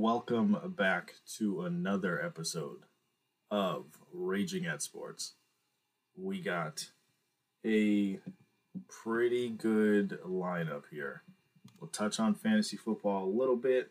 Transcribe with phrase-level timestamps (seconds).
[0.00, 2.84] welcome back to another episode
[3.50, 5.32] of Raging at Sports.
[6.16, 6.86] We got
[7.66, 8.20] a
[8.86, 11.24] pretty good lineup here.
[11.80, 13.90] We'll touch on fantasy football a little bit.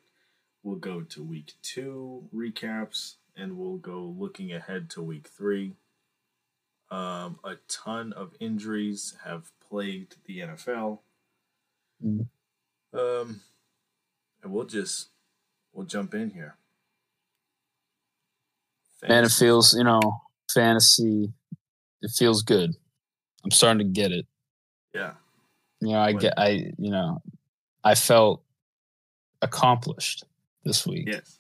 [0.64, 5.74] We'll go to week two recaps, and we'll go looking ahead to week three.
[6.90, 11.00] Um, a ton of injuries have plagued the NFL.
[12.02, 12.28] Mm.
[12.94, 13.42] Um,
[14.42, 15.10] and we'll just
[15.78, 16.56] we'll jump in here.
[19.08, 20.02] Man, it feels, you know,
[20.54, 21.32] fantasy,
[22.02, 22.72] it feels good.
[23.46, 24.26] I'm starting to get it.
[24.94, 25.14] yeah,
[25.80, 26.22] You know, I What?
[26.22, 27.22] get, I, you know,
[27.84, 28.44] I felt
[29.44, 30.26] accomplished
[30.66, 31.08] this week.
[31.08, 31.38] yes,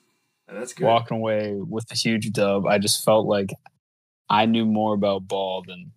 [0.48, 0.86] that's good.
[0.86, 2.67] Walking away with a huge dub.
[2.67, 3.50] I just felt like
[4.30, 5.92] I knew more about ball than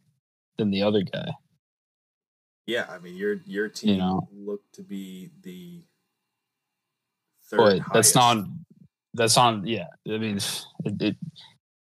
[0.56, 1.32] than the other guy.
[2.66, 4.28] Yeah, I mean your your team know.
[4.32, 5.82] looked to be the
[7.50, 8.44] But that's not
[9.14, 9.88] that's on yeah.
[10.06, 11.16] I mean it, it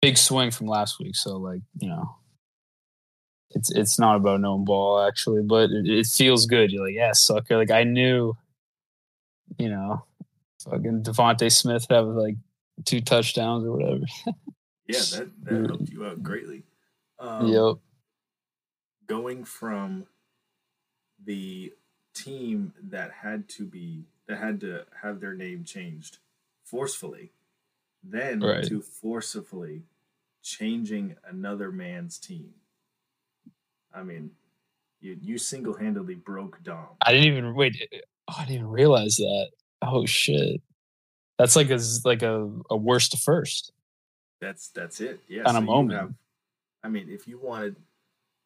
[0.02, 2.16] big swing from last week, so like, you know.
[3.52, 6.72] It's it's not about knowing ball actually, but it, it feels good.
[6.72, 7.58] You're like, yeah, sucker.
[7.58, 8.38] Like I knew,
[9.58, 10.06] you know,
[10.64, 12.36] fucking DeVonta Smith have like
[12.86, 14.06] two touchdowns or whatever.
[14.86, 16.64] Yeah, that that helped you out greatly.
[17.20, 17.78] Um, yep.
[19.08, 20.06] Going from
[21.26, 21.74] the
[22.14, 26.20] team that had to be that had to have their name changed
[26.64, 27.32] forcefully,
[28.04, 28.64] then Right.
[28.66, 29.82] to forcefully
[30.44, 32.54] changing another man's team.
[33.92, 34.32] I mean,
[35.02, 36.90] you you single handedly broke Dom.
[37.02, 37.76] I didn't even wait.
[38.28, 39.50] Oh, I didn't even realize that.
[39.82, 40.62] Oh shit.
[41.40, 43.72] That's like a like a, a worst to first.
[44.40, 45.22] That's that's it.
[45.28, 45.44] Yeah.
[45.46, 46.00] Kinda you moment.
[46.00, 46.14] have-
[46.84, 47.76] I mean, if you wanted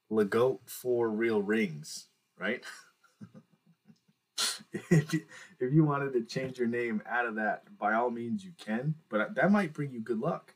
[0.10, 2.08] Legoat for real rings,
[2.40, 2.64] right?
[4.74, 5.22] if, you,
[5.60, 8.96] if you wanted to change your name out of that, by all means you can,
[9.10, 10.54] but that might bring you good luck.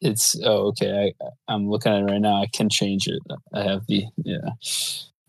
[0.00, 1.14] It's oh okay.
[1.20, 2.42] I I'm looking at it right now.
[2.42, 3.22] I can change it.
[3.54, 4.50] I have the yeah.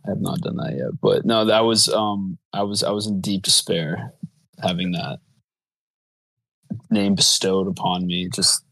[0.06, 1.00] I have not done that yet.
[1.02, 4.12] But no, that was um I was I was in deep despair
[4.62, 5.20] having that
[6.90, 8.64] name bestowed upon me, just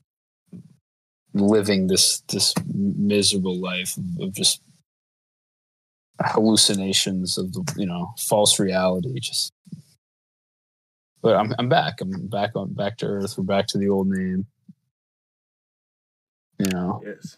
[1.33, 4.61] living this this miserable life of, of just
[6.21, 9.51] hallucinations of the you know false reality just.
[11.21, 12.01] But i'm i'm back.
[12.01, 13.37] I'm back on back to earth.
[13.37, 14.45] We're back to the old name.
[16.59, 17.01] You know?
[17.05, 17.37] Yes.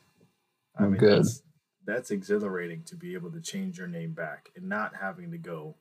[0.77, 1.19] I'm good.
[1.19, 1.41] That's,
[1.85, 5.75] that's exhilarating to be able to change your name back and not having to go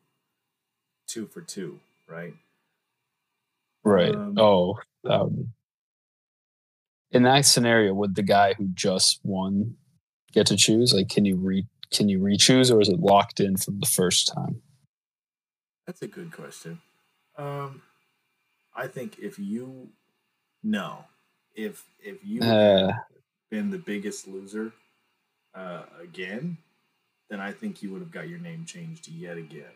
[1.09, 2.35] two for two, right?
[3.85, 4.15] right.
[4.15, 5.49] Um, oh that would be-
[7.11, 9.77] in that scenario would the guy who just won
[10.33, 10.93] get to choose?
[10.93, 14.33] Like can you re can you re-choose or is it locked in from the first
[14.35, 14.61] time
[15.87, 16.81] That's a good question.
[17.37, 17.83] Um,
[18.75, 19.91] I think if you
[20.63, 21.05] no,
[21.55, 22.93] if if you uh
[23.51, 24.73] been the biggest loser
[25.55, 26.59] uh, again,
[27.31, 29.73] then I think you would have got your name changed yet again.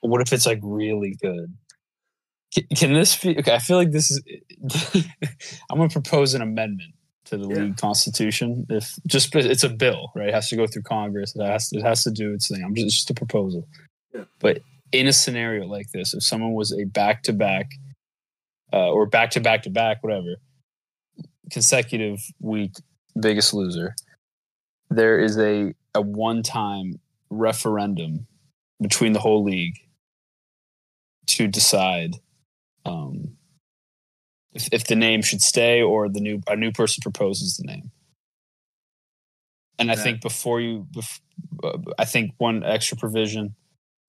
[0.00, 1.54] what if it's like really good
[2.52, 4.22] can, can this be okay i feel like this is
[5.70, 6.94] i'm going to propose an amendment
[7.26, 7.62] to the Yeah.
[7.62, 11.42] league constitution if just it's a bill right it has to go through congress it
[11.44, 13.66] has it has to do its thing i'm just, it's just a proposal
[14.14, 14.24] Yeah.
[14.40, 14.60] but
[14.92, 17.70] in a scenario like this if someone was a back-to-back
[18.72, 20.36] uh, or back-to-back to back whatever
[21.50, 22.72] consecutive week
[23.20, 23.94] biggest loser
[24.90, 28.26] there is a a one-time referendum
[28.80, 29.76] between the whole league
[31.26, 32.16] to decide
[32.84, 33.36] um,
[34.54, 37.90] if, if the name should stay or the new a new person proposes the name.
[39.78, 41.20] And I think before you, bef-
[41.62, 43.56] uh, I think one extra provision: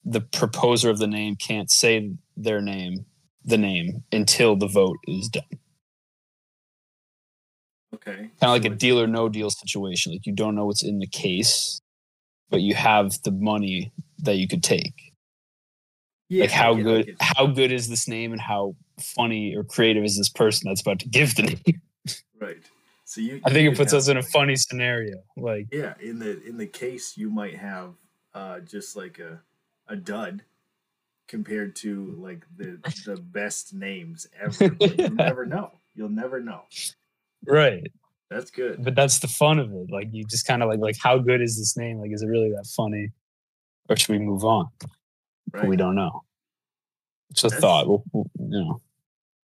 [0.04, 3.06] the proposer of the name can't say their name,
[3.44, 5.44] the name, until the vote is done.
[7.96, 8.16] Okay.
[8.16, 10.12] Kind of like a deal or no deal situation.
[10.12, 11.82] Like you don't know what's in the case,
[12.50, 15.14] but you have the money that you could take.
[16.30, 18.76] Yeah, like how I get- I good get- how good is this name and how
[19.00, 21.82] funny or creative is this person that's about to give the name
[22.40, 22.58] Right.
[23.08, 23.40] So you.
[23.46, 26.18] i think you it puts have, us in a like- funny scenario like Yeah, in
[26.20, 27.94] the in the case you might have
[28.34, 29.40] uh, just like a
[29.88, 30.42] a dud
[31.28, 34.70] compared to like the the best names ever.
[34.72, 35.72] But you'll never know.
[35.96, 36.64] You'll never know.
[37.46, 37.86] right
[38.30, 38.84] That's good.
[38.84, 41.42] but that's the fun of it like you just kind of like like how good
[41.42, 43.12] is this name like is it really that funny
[43.90, 44.68] or should we move on
[45.54, 45.68] Right.
[45.68, 46.24] we don't know
[47.30, 48.82] it's a That's- thought we'll, we'll- you know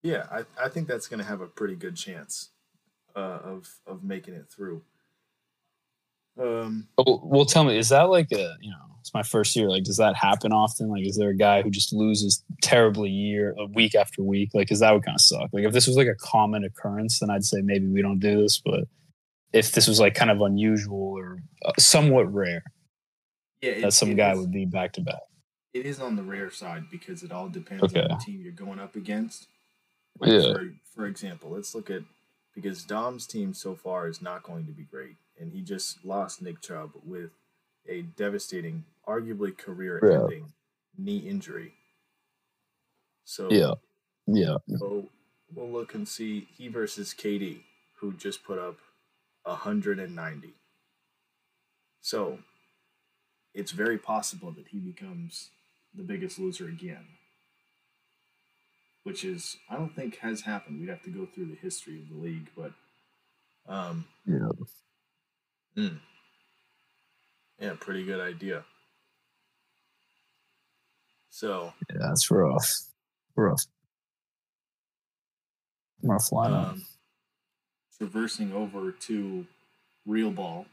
[0.02, 2.50] Yeah, I, I think that's going to have a pretty good chance
[3.14, 4.82] uh, of of making it through.
[6.40, 9.68] Um, Oh, well tell me is that like a you know It's my first year.
[9.68, 10.88] Like, does that happen often?
[10.88, 14.50] Like, is there a guy who just loses terribly year, uh, week after week?
[14.54, 15.50] Like, because that would kind of suck.
[15.52, 18.40] Like, if this was like a common occurrence, then I'd say maybe we don't do
[18.42, 18.62] this.
[18.64, 18.84] But
[19.52, 22.62] if this was like kind of unusual or uh, somewhat rare,
[23.60, 25.20] Yeah, that some guy would be back to back.
[25.74, 28.02] It is on the rare side because it all depends Okay.
[28.02, 29.48] on the team you're going up against.
[30.18, 30.52] Like Yeah.
[30.52, 32.02] For, for example, let's look at
[32.54, 36.42] because Dom's team so far is not going to be great, and he just lost
[36.42, 37.30] Nick Chubb with
[37.88, 40.52] a devastating, arguably career-ending
[40.98, 41.72] knee injury.
[43.24, 43.74] So Yeah.
[44.26, 44.56] Yeah.
[44.68, 45.08] we'll,
[45.54, 47.62] we'll look and see he versus KD,
[47.94, 48.76] who just put up
[49.44, 50.52] 190.
[52.02, 52.38] So
[53.54, 55.50] it's very possible that he becomes
[55.94, 57.06] the biggest loser again.
[59.04, 60.80] Which is, I don't think has happened.
[60.80, 62.72] We'd have to go through the history of the league, but
[63.68, 64.48] um, Yeah.
[65.76, 65.98] mm.
[67.58, 68.64] yeah, pretty good idea.
[71.30, 72.70] So, Yeah, that's rough.
[73.34, 73.62] Rough.
[76.02, 76.70] Rough lineup.
[76.72, 76.82] um,
[77.98, 79.46] traversing over to
[80.06, 80.66] real ball,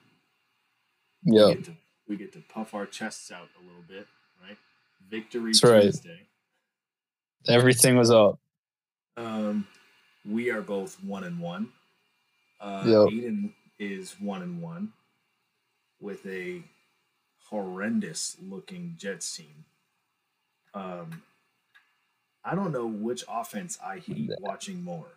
[1.24, 1.48] yeah.
[1.48, 1.64] we,
[2.08, 4.08] we get to puff our chests out a little bit,
[4.44, 4.58] right?
[5.10, 5.82] Victory That's right.
[5.84, 6.28] Tuesday.
[7.48, 8.40] Everything was up.
[9.18, 9.68] Um,
[10.30, 11.70] we are both one and one.
[12.60, 13.08] Uh, Yep.
[13.14, 14.94] Aiden is one and one
[16.00, 16.64] with a
[17.50, 19.66] horrendous looking Jets team.
[20.74, 21.24] Um,
[22.44, 25.08] I don't know which offense I hate watching more,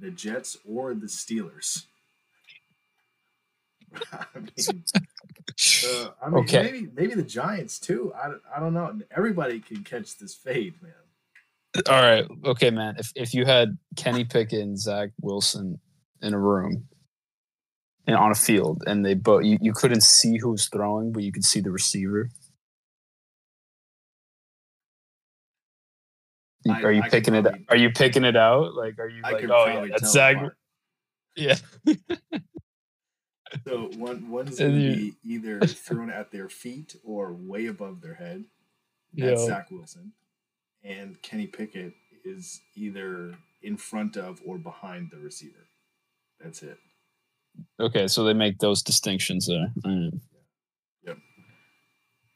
[0.00, 1.84] the Jets or the Steelers.
[4.12, 4.50] I mean,
[5.86, 6.62] uh, I mean Okay.
[6.62, 8.12] maybe maybe the Giants too.
[8.14, 8.98] I, I don't know.
[9.16, 10.92] Everybody can catch this fade, man.
[11.88, 12.26] All right.
[12.44, 12.96] Okay, man.
[12.98, 15.78] If if you had Kenny Pickett and Zach Wilson
[16.20, 16.86] in a room
[18.06, 21.22] and on a field and they both you, you couldn't see who was throwing, but
[21.22, 22.28] you could see the receiver.
[26.68, 28.74] I- are you I picking it probably- are you picking it out?
[28.74, 30.56] Like are you I like, could oh yeah, that's Zach apart.
[31.36, 31.56] Yeah.
[33.66, 38.00] So one one's going to you- be either thrown at their feet or way above
[38.00, 38.44] their head.
[39.14, 39.26] Yeah.
[39.26, 40.12] That's Zach Wilson,
[40.82, 41.92] and Kenny Pickett
[42.24, 45.66] is either in front of or behind the receiver.
[46.40, 46.78] That's it.
[47.78, 49.72] Okay, so they make those distinctions there.
[49.84, 50.20] Mm.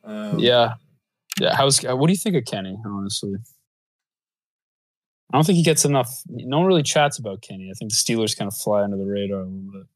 [0.04, 0.74] Um, Yeah.
[1.40, 1.56] Yeah.
[1.56, 3.34] How's what do you think of Kenny, honestly?
[5.32, 6.22] I don't think he gets enough.
[6.28, 7.68] No one really chats about Kenny.
[7.70, 9.86] I think the Steelers kind of fly under the radar a little bit.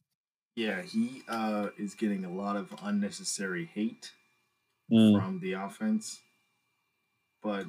[0.55, 0.83] Yeah.
[0.83, 4.13] He uh, is getting a lot of unnecessary hate
[4.93, 6.21] Mm, from the offense,
[7.43, 7.67] but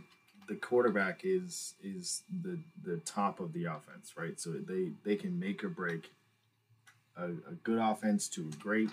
[0.47, 4.39] the quarterback is is the the top of the offense, right?
[4.39, 6.11] So they they can make or break
[7.15, 8.89] a, a good offense to a great,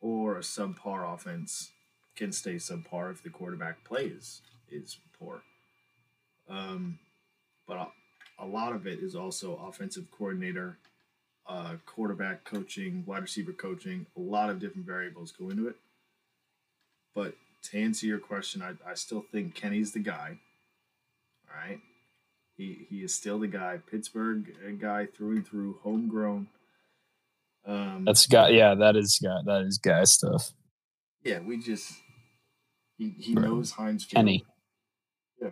[0.00, 1.70] or a subpar offense
[2.16, 4.40] can stay subpar if the quarterback play is
[4.70, 5.42] is poor.
[6.48, 6.98] Um,
[7.66, 7.88] but a,
[8.44, 10.78] a lot of it is also offensive coordinator,
[11.48, 14.06] uh, quarterback coaching, wide receiver coaching.
[14.16, 15.76] A lot of different variables go into it.
[17.14, 17.34] But
[17.64, 20.38] to answer your question, I, I still think Kenny's the guy.
[21.48, 21.80] All right.
[22.56, 23.78] He, he is still the guy.
[23.90, 26.48] Pittsburgh guy through and through, homegrown.
[27.66, 28.48] Um, that's guy.
[28.50, 29.38] Yeah, that is guy.
[29.44, 30.52] That is guy stuff.
[31.24, 31.92] yeah, we just
[32.96, 34.16] he, he knows Heinz Field.
[34.16, 34.44] Kenny.
[35.40, 35.50] Yeah.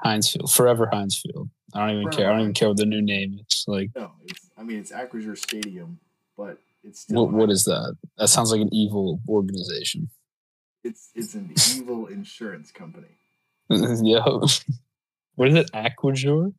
[0.00, 1.48] Heinz Field, forever Heinz Field.
[1.74, 2.28] I don't even Forever care.
[2.28, 3.64] I don't even care what the new name is.
[3.66, 5.98] Like, No, it's I mean it's Acrisure Stadium,
[6.36, 7.60] but it's still what what Heinz.
[7.60, 7.96] is that?
[8.18, 10.10] That sounds like an evil organization.
[10.84, 13.08] it's it's an evil insurance company.
[13.70, 14.24] yeah.
[15.36, 15.70] What is it?
[15.72, 16.52] Aquajor?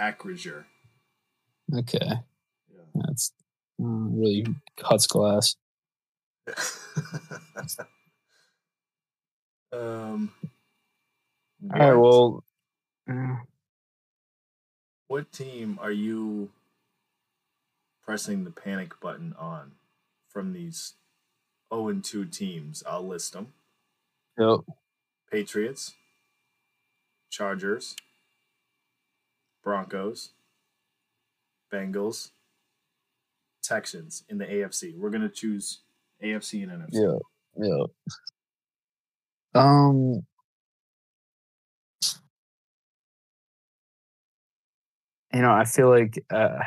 [0.00, 0.64] Acrisure.
[1.76, 2.80] Okay, Yeah.
[2.94, 3.32] that's
[3.80, 4.46] uh, really
[4.76, 5.56] cuts glass.
[9.72, 10.30] um.
[11.72, 11.94] All right.
[11.94, 12.44] what- Well,
[13.10, 13.36] uh,
[15.12, 16.48] what team are you
[18.02, 19.72] pressing the panic button on
[20.26, 20.94] from these
[21.70, 22.82] 0 and 2 teams?
[22.88, 23.48] I'll list them:
[24.38, 24.60] yep.
[25.30, 25.92] Patriots,
[27.28, 27.94] Chargers,
[29.62, 30.30] Broncos,
[31.70, 32.30] Bengals,
[33.62, 34.96] Texans in the AFC.
[34.96, 35.80] We're gonna choose
[36.24, 37.20] AFC and NFC.
[37.58, 37.84] Yeah, yeah.
[39.54, 40.22] Um,
[45.32, 46.58] you know, I feel like uh,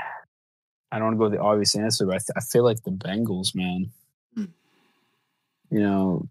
[0.91, 2.83] I don't want to go with the obvious answer, but I, th- I feel like
[2.83, 3.91] the Bengals, man.
[4.35, 4.45] Hmm.
[5.71, 6.29] You know,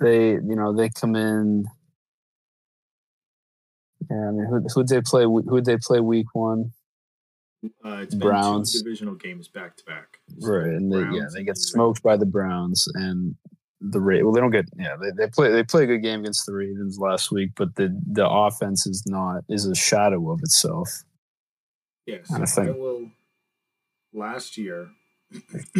[0.00, 1.66] they you know they come in.
[4.10, 5.24] Yeah, I mean, who who'd they play?
[5.24, 6.72] Who'd they play week one?
[7.84, 8.80] Uh, it's been Browns.
[8.80, 10.18] divisional games back to back.
[10.40, 13.34] Right, and they, yeah, they get smoked by the Browns, and
[13.80, 16.20] the Ra- well, they don't get yeah they, they play they play a good game
[16.20, 20.40] against the Ravens last week, but the the offense is not is a shadow of
[20.40, 21.02] itself.
[22.08, 23.10] Yeah, Kinda so I will.
[24.14, 24.88] Last year,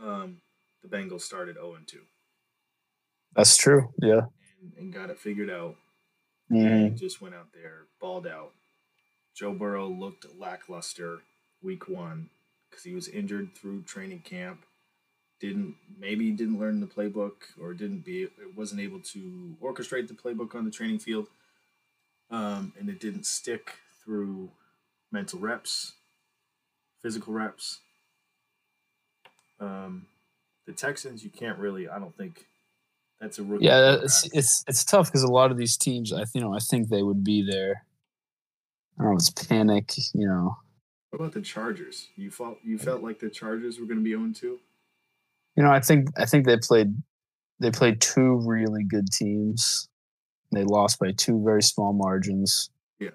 [0.00, 0.40] um,
[0.82, 2.02] the Bengals started zero and two
[3.34, 3.92] That's true.
[4.00, 4.22] Yeah.
[4.60, 5.76] and, and got it figured out.
[6.50, 6.86] Mhm.
[6.86, 8.52] and just went out there, balled out.
[9.34, 11.20] Joe Burrow looked lackluster
[11.62, 12.28] week one
[12.70, 14.64] because he was injured through training camp.
[15.40, 20.54] Didn't maybe didn't learn the playbook or didn't be wasn't able to orchestrate the playbook
[20.54, 21.26] on the training field,
[22.30, 23.72] um, and it didn't stick
[24.04, 24.50] through
[25.12, 25.92] mental reps,
[27.02, 27.80] physical reps.
[29.60, 30.06] Um,
[30.66, 31.88] the Texans, you can't really.
[31.88, 32.46] I don't think
[33.20, 33.66] that's a rookie.
[33.66, 36.58] Yeah, it's it's it's tough because a lot of these teams, I you know, I
[36.58, 37.84] think they would be there.
[38.98, 39.16] I don't know.
[39.16, 40.56] It's panic, you know.
[41.10, 42.08] What about the Chargers?
[42.16, 44.58] You felt you felt like the Chargers were going to be 0 2?
[45.56, 46.94] You know, I think I think they played
[47.60, 49.88] they played two really good teams.
[50.52, 52.70] They lost by two very small margins.
[52.98, 53.10] Yeah.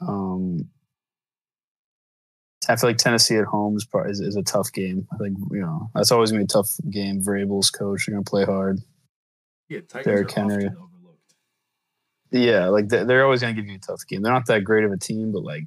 [0.00, 0.68] Um,
[2.68, 5.06] I feel like Tennessee at home is, probably, is is a tough game.
[5.12, 7.20] I think you know that's always gonna be a tough game.
[7.22, 8.80] Vrabel's coach, they're gonna play hard.
[9.68, 10.66] Yeah, Titans Derrick Henry.
[10.66, 11.34] overlooked.
[12.30, 14.22] Yeah, like they- they're always going to give you a tough game.
[14.22, 15.64] They're not that great of a team, but like,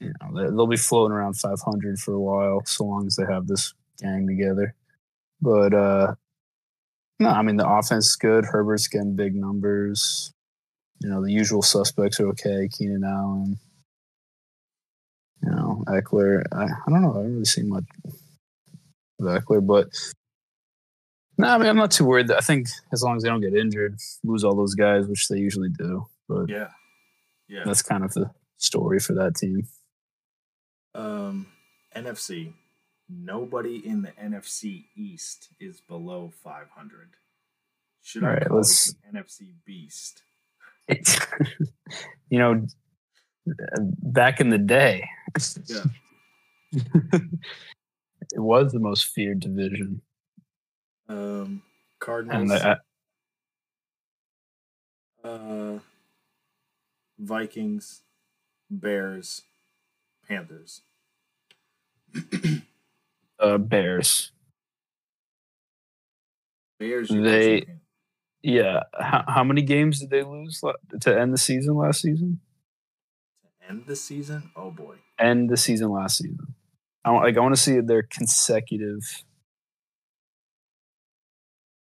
[0.00, 3.24] you know, they- they'll be floating around 500 for a while, so long as they
[3.24, 4.74] have this gang together.
[5.40, 6.14] But uh
[7.20, 8.44] no, I mean the offense is good.
[8.46, 10.32] Herbert's getting big numbers.
[11.00, 12.68] You know, the usual suspects are okay.
[12.68, 13.58] Keenan Allen,
[15.42, 16.42] you know, Ekeler.
[16.52, 17.12] I, I don't know.
[17.12, 18.12] I haven't really seen much of
[19.26, 19.88] Ekeler, but
[21.38, 22.30] no, I mean, I'm not too worried.
[22.30, 25.38] I think as long as they don't get injured, lose all those guys, which they
[25.38, 26.06] usually do.
[26.28, 26.68] But Yeah,
[27.48, 27.62] yeah.
[27.64, 29.66] that's kind of the story for that team.
[30.94, 31.46] Um,
[31.96, 32.52] NFC.
[33.08, 37.10] Nobody in the NFC East is below 500.
[38.02, 40.22] Should All I right, call let's- NFC Beast?
[42.30, 42.66] you know,
[44.02, 45.08] back in the day,
[45.66, 45.84] Yeah.
[46.72, 50.00] it was the most feared division.
[51.08, 51.62] Um,
[51.98, 52.76] Cardinals, I,
[55.24, 55.78] uh,
[57.18, 58.02] Vikings,
[58.70, 59.42] Bears,
[60.28, 60.82] Panthers.
[63.38, 64.32] uh, Bears.
[66.78, 67.08] Bears.
[67.08, 67.66] They-
[68.42, 68.82] Yeah.
[68.98, 70.60] How, how many games did they lose
[71.00, 72.40] to end the season last season?
[73.72, 74.50] End the season.
[74.54, 74.96] Oh boy.
[75.18, 76.54] End the season last season.
[77.04, 79.24] I want like I want to see their consecutive.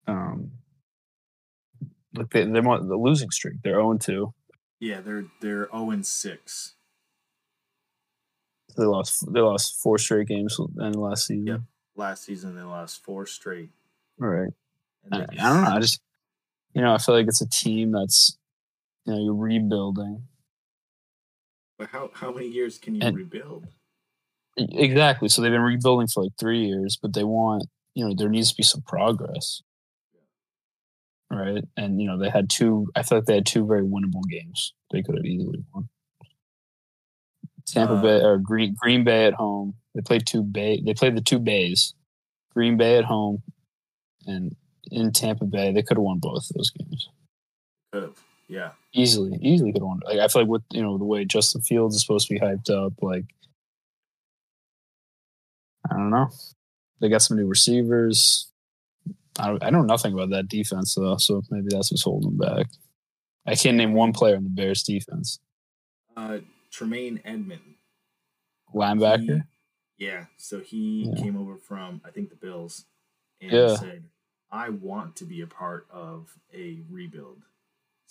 [0.08, 0.52] Um,
[2.16, 3.62] like they, they're the losing streak.
[3.64, 4.34] They're zero two.
[4.80, 6.76] Yeah, they're they're 0 and 6.
[8.78, 9.32] They lost.
[9.32, 11.46] They lost four straight games in the last season.
[11.46, 11.62] Yep.
[11.96, 13.70] Last season they lost four straight.
[14.22, 14.52] All right.
[15.12, 15.70] I, I don't know.
[15.70, 16.02] I just,
[16.74, 18.38] you know, I feel like it's a team that's,
[19.06, 20.24] you know, you're rebuilding.
[21.82, 23.66] But how how many years can you And- rebuild?
[24.56, 25.30] Exactly.
[25.30, 27.64] So they've been rebuilding for like three years, but they want,
[27.96, 29.64] you know, there needs to be some progress.
[31.32, 31.64] Right.
[31.76, 34.74] And, you know, they had two, I feel like they had two very winnable games.
[34.92, 35.90] They could have easily won.
[37.66, 39.74] Tampa Uh, Bay or Green Green Bay at home.
[39.96, 40.82] They played two Bay.
[40.86, 41.96] They played the two Bays.
[42.54, 43.42] Green Bay at home,
[44.28, 44.56] and
[44.92, 47.10] in Tampa Bay, they could have won both of those games
[47.92, 48.24] Could have.
[48.52, 48.72] Yeah.
[48.94, 49.38] easily.
[49.42, 50.02] Easily could have won.
[50.06, 52.40] Like I feel like with you know the way Justin Fields is supposed to be
[52.40, 53.24] hyped up, like
[55.90, 56.30] I don't know.
[57.00, 58.48] They got some new receivers.
[59.40, 62.68] I, I know nothing about that defense though, so maybe that's what's holding them back.
[63.46, 65.40] I can't name one player in the Bears defense.
[66.16, 66.40] Uh,
[66.70, 67.62] Tremaine Edmond,
[68.76, 69.44] Linebacker.
[69.98, 70.26] He- yeah.
[70.38, 71.22] So he Yeah.
[71.22, 72.86] came over from I think the Bills
[73.40, 73.76] and Yeah.
[73.76, 74.04] said,
[74.52, 77.44] "I want to be a part of a rebuild.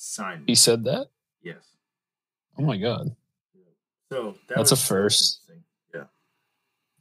[0.03, 1.09] Sign me." He said that.
[1.43, 1.57] yes.
[2.59, 3.15] Oh my god.
[4.11, 5.41] So that That's a was- that was first.
[5.95, 6.05] Yeah.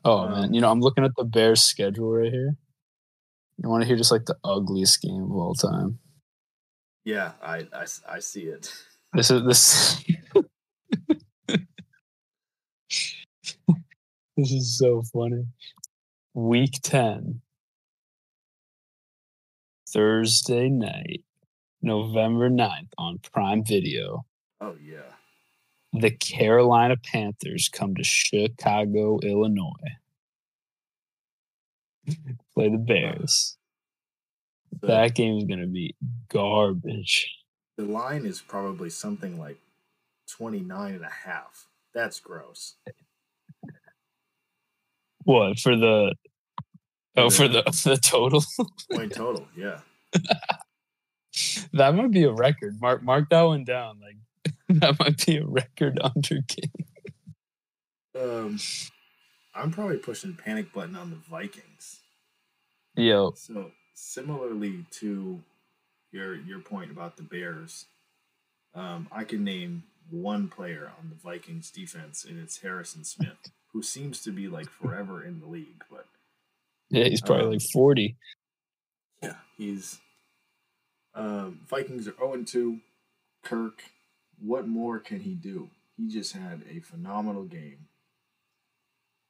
[0.06, 2.56] Oh Um, man, you know I'm looking at the Bears schedule right here.
[3.58, 6.00] You want to hear just like the ugliest game of all time?
[7.06, 7.32] Yeah.
[7.42, 8.72] I I, I see it.
[9.14, 10.04] This is this.
[14.38, 15.46] this is so funny.
[16.34, 17.42] Week ten,
[19.90, 21.24] Thursday night,
[21.82, 24.26] November 9th on Prime Video.
[24.62, 25.00] Oh yeah.
[25.94, 29.98] The Carolina Panthers come to Chicago, Illinois.
[32.54, 33.58] Play the Bears.
[34.82, 35.96] The, That game is going to be
[36.30, 37.32] garbage.
[37.78, 39.58] the line is probably something like
[40.30, 41.68] 29 and a half.
[41.94, 42.76] That's gross.
[45.24, 46.14] What for the
[47.18, 48.44] Oh, for the the total.
[48.92, 49.48] point total.
[49.58, 49.80] Yeah.
[51.74, 52.80] that might be a record.
[52.82, 54.00] Mark mark that one down.
[54.02, 54.18] Like
[54.80, 56.86] that might be a record under game.
[58.20, 58.60] Um,
[59.54, 62.02] I'm probably pushing panic button on the Vikings.
[62.96, 65.42] Yo, So similarly to
[66.12, 67.86] your your point about the Bears,
[68.74, 73.84] um, I can name one player on the Vikings defense, and it's Harrison Smith, who
[73.84, 76.08] seems to be like forever in the league, but
[76.90, 78.18] yeah, he's probably Um, like forty.
[79.22, 80.00] yeah, he's
[81.20, 82.80] um, Vikings are 0 2.
[83.44, 83.84] Kirk,
[84.42, 85.70] what more can he do?
[85.98, 87.88] He just had a phenomenal game.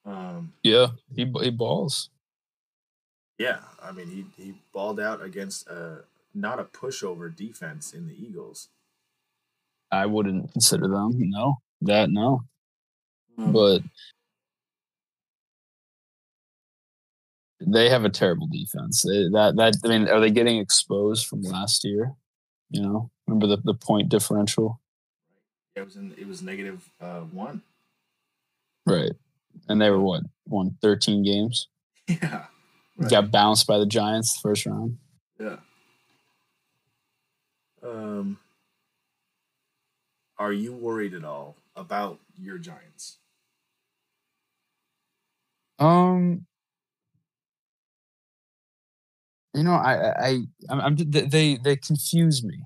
[0.05, 2.09] Um, Yeah, he he balls.
[3.37, 6.03] Yeah, I mean he he balled out against a
[6.33, 8.69] not a pushover defense in the Eagles.
[9.91, 11.11] I wouldn't consider them.
[11.15, 12.43] No, that no.
[13.37, 13.81] Um, But
[17.59, 19.03] they have a terrible defense.
[19.03, 22.13] They, that that I mean, are they getting exposed from last year?
[22.69, 24.79] You know, remember the the point differential,
[25.75, 27.61] it was in it was negative uh, one.
[28.85, 29.11] right?
[29.67, 31.67] And they were what won thirteen games.
[32.07, 32.45] Yeah,
[32.97, 33.11] right.
[33.11, 34.97] Got bounced by the Giants first round.
[35.39, 35.57] yeah.
[37.83, 38.39] Um,
[40.39, 43.17] are you worried at all about your Giants?
[45.77, 46.45] Um,
[49.53, 50.39] you know, I, I, I
[50.69, 52.65] I'm, I'm they, they confuse me.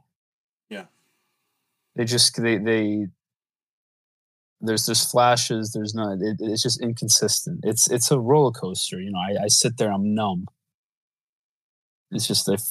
[0.69, 0.85] Yeah.
[1.95, 3.07] They just, they, they.
[4.65, 5.73] There's, there's flashes.
[5.73, 6.19] There's not.
[6.21, 7.59] It, it's just inconsistent.
[7.63, 8.99] It's, it's a roller coaster.
[8.99, 9.91] You know, I, I sit there.
[9.91, 10.47] I'm numb.
[12.11, 12.61] It's just if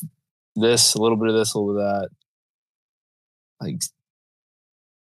[0.57, 2.09] this, a little bit of this, a little bit of that.
[3.61, 3.81] Like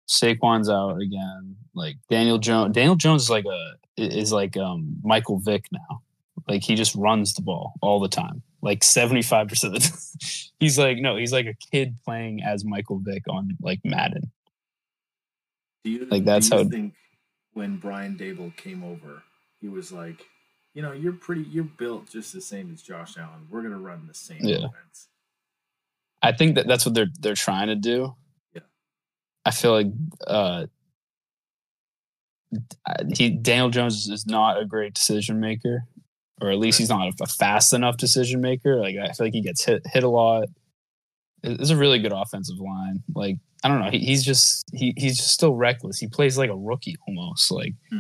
[0.08, 1.56] Saquon's out again.
[1.74, 2.74] Like Daniel Jones.
[2.74, 6.01] Daniel Jones is like a is like um Michael Vick now.
[6.48, 8.42] Like he just runs the ball all the time.
[8.67, 9.97] Like seventy five percent of the time.
[10.59, 14.29] he's like no, he's like a kid playing as Michael Vick on like Madden.
[15.85, 16.94] Do you Like, that's you how- think
[17.53, 19.24] when Brian Daboll came over,
[19.61, 20.25] he was like,
[20.74, 23.48] you know, you're pretty, you're built just the same as Josh Allen.
[23.50, 24.57] We're gonna run the same Yeah.
[24.65, 25.07] offense.
[26.22, 28.15] I think that that's what they're they're trying to do.
[28.53, 28.61] Yeah.
[29.46, 29.87] I feel like
[30.27, 30.65] uh
[33.15, 35.85] he Daniel Jones is not a great decision maker,
[36.41, 38.79] or at least he's not a fast enough decision maker.
[38.79, 40.47] Like I feel like he gets hit hit a lot.
[41.43, 43.03] It's a really good offensive line.
[43.15, 46.00] Like I don't know, he, he's just he he's just still reckless.
[46.00, 47.51] He plays like a rookie almost.
[47.51, 48.00] Like Hmm.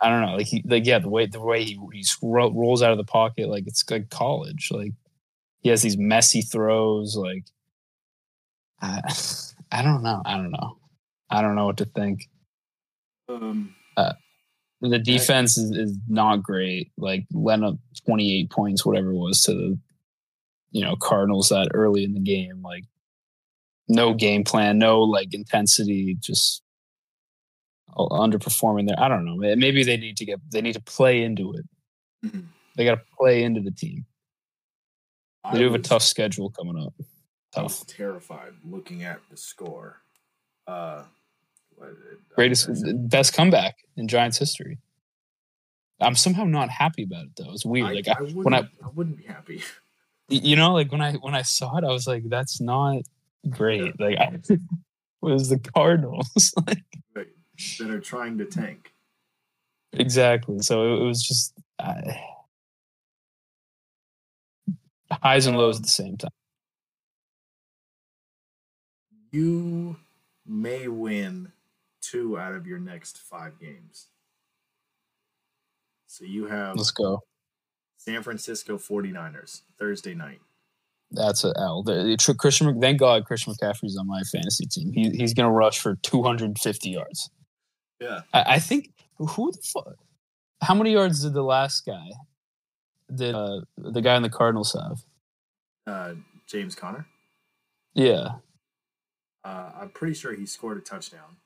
[0.00, 2.82] I don't know, like he like yeah the way the way he he ro- rolls
[2.82, 4.68] out of the pocket like it's like college.
[4.70, 4.92] Like
[5.60, 7.16] he has these messy throws.
[7.16, 7.44] Like
[8.80, 9.00] I
[9.72, 10.22] I don't know.
[10.24, 10.78] I don't know.
[11.30, 12.28] I don't know what to think.
[13.28, 13.74] Um,
[14.80, 16.92] The defense is, is not great.
[16.96, 19.78] Like letting up 28 points, whatever it was, to the
[20.70, 22.62] you know Cardinals that early in the game.
[22.62, 22.84] Like
[23.88, 26.62] no game plan, no like intensity, just
[27.96, 29.00] underperforming there.
[29.00, 29.36] I don't know.
[29.56, 31.64] Maybe they need to get they need to play into it.
[32.24, 32.44] mhm.
[32.76, 34.06] They got to play into the team.
[35.42, 36.94] I They do have a tough schedule coming up.
[37.00, 37.86] I Tough.
[37.86, 40.02] terrified looking at the score.
[40.66, 41.17] Uh, what is it?
[42.34, 42.68] Greatest,
[43.08, 44.78] best comeback in Giants history.
[46.00, 47.52] I'm somehow not happy about it though.
[47.52, 47.88] It's weird.
[47.88, 49.62] I, like I, I, wouldn't, when I, I wouldn't be happy.
[50.28, 53.02] you know, like when I when I saw it, I was like, that's not
[53.50, 53.98] great.
[53.98, 54.60] Like I it
[55.20, 56.54] was the Cardinals.
[56.66, 56.84] like
[57.78, 58.92] that are trying to tank.
[59.92, 60.60] exactly.
[60.60, 62.12] So it, was just uh,
[65.10, 66.30] highs and lows at the same time.
[69.32, 69.96] You
[70.46, 71.52] may win
[72.10, 74.08] two out of your next five games.
[76.06, 77.22] So you have Let's go.
[77.96, 80.40] San Francisco 49ers Thursday night.
[81.10, 81.84] That's a L.
[82.38, 84.92] Christian, thank God Christian McCaffrey's on my fantasy team.
[84.92, 87.30] He, he's going to rush for 250 yards.
[88.00, 88.20] Yeah.
[88.32, 89.96] I, I think who the fuck?
[90.62, 92.08] How many yards did the last guy?
[93.14, 94.98] Did uh, the guy in the Cardinals have?
[95.86, 96.14] Uh,
[96.46, 97.06] James Conner.
[97.94, 98.28] Yeah,
[99.44, 101.36] Uh, I'm pretty sure he scored a touchdown.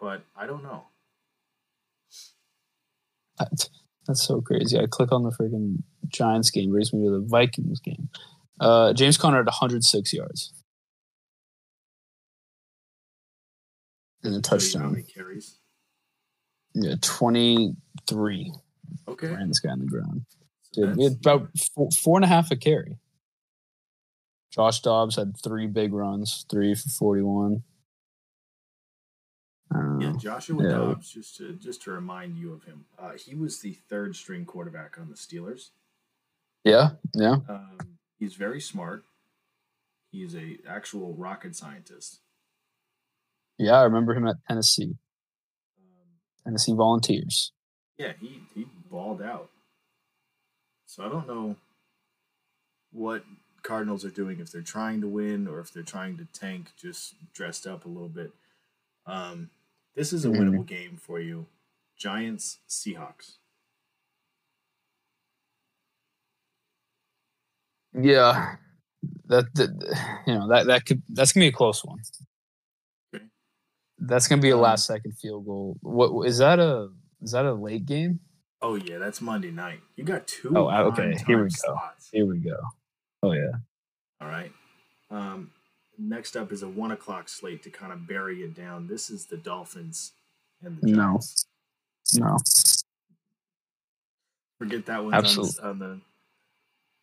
[0.00, 0.84] But I don't know.
[3.38, 3.68] That-
[4.06, 4.78] that's so crazy.
[4.78, 8.10] I click on the freaking Giants game, brings me to the Vikings game.
[8.60, 10.52] Uh, James Conner at 106 yards
[14.22, 15.04] and a Tell you How touchdown.
[15.14, 15.58] carries?
[16.74, 18.52] Yeah, 23.
[19.08, 19.28] Okay.
[19.28, 20.24] Ran this guy on the ground.
[20.72, 22.98] Dude, we had about four, four and a half a carry.
[24.50, 27.62] Josh Dobbs had three big runs, three for 41.
[29.72, 30.12] Don't Yeah.
[30.18, 30.70] Joshua Yeah.
[30.70, 31.10] Dobbs.
[31.12, 34.98] Just to just to remind you of him, uh, he was the third string quarterback
[34.98, 35.70] on the Steelers.
[36.64, 37.38] Yeah, yeah.
[37.48, 39.04] Um, he's very smart.
[40.10, 42.20] He's a actual rocket scientist.
[43.58, 44.96] Yeah, I remember him at Tennessee,
[45.78, 47.52] Um, Tennessee Volunteers.
[47.98, 49.50] yeah, he he balled out.
[50.86, 51.56] So I don't know
[52.92, 53.24] what
[53.62, 57.14] Cardinals are doing if they're trying to win or if they're trying to tank, just
[57.32, 58.32] dressed up a little bit.
[59.06, 59.50] Um,
[59.94, 60.38] this is a Mhm.
[60.38, 61.46] winnable game for you.
[61.96, 63.38] Giants Seahawks.
[67.92, 68.56] Yeah,
[69.26, 69.70] that, that
[70.26, 72.00] you know that that could that's gonna be a close one.
[73.14, 73.24] Okay.
[73.98, 75.76] That's gonna be a Um, last second field goal.
[75.80, 76.88] What is that a
[77.22, 78.20] is that a late game?
[78.60, 79.80] Oh yeah, that's Monday night.
[79.94, 80.56] You got two.
[80.56, 81.48] Oh, okay, here we go.
[81.50, 82.10] slots.
[82.10, 82.56] Here we go.
[83.22, 83.52] Oh yeah.
[84.20, 84.52] All right.
[85.10, 85.52] Um,
[85.98, 88.86] next up is a one o'clock slate to kind of bury it down.
[88.86, 90.12] This is the Dolphins
[90.62, 91.02] and the No.
[91.04, 91.46] Giants.
[92.14, 92.36] No, no,
[94.58, 95.14] Forget that one.
[95.14, 96.02] Absolute- on the, on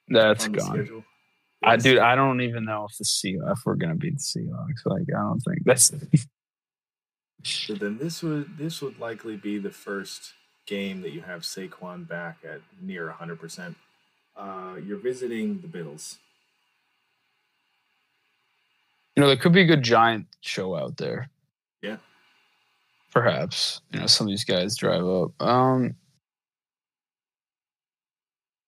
[0.09, 0.67] that's on the gone.
[0.75, 1.03] schedule.
[1.63, 4.83] I dude, I don't even know if the Sea if we're gonna beat the Seahawks.
[4.85, 5.91] Like, I don't think that's.
[7.43, 10.33] So then this would this would likely be the first
[10.67, 13.73] game that you have Saquon back at near 100%.
[14.37, 16.19] Uh, you're visiting the Bills.
[19.15, 21.29] You know, there could be a good giant show out there.
[21.81, 21.97] Yeah.
[23.11, 23.81] Perhaps.
[23.91, 25.41] You know, some of these guys drive up.
[25.41, 25.95] Um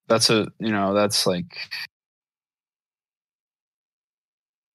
[0.07, 1.57] that's a you know, that's like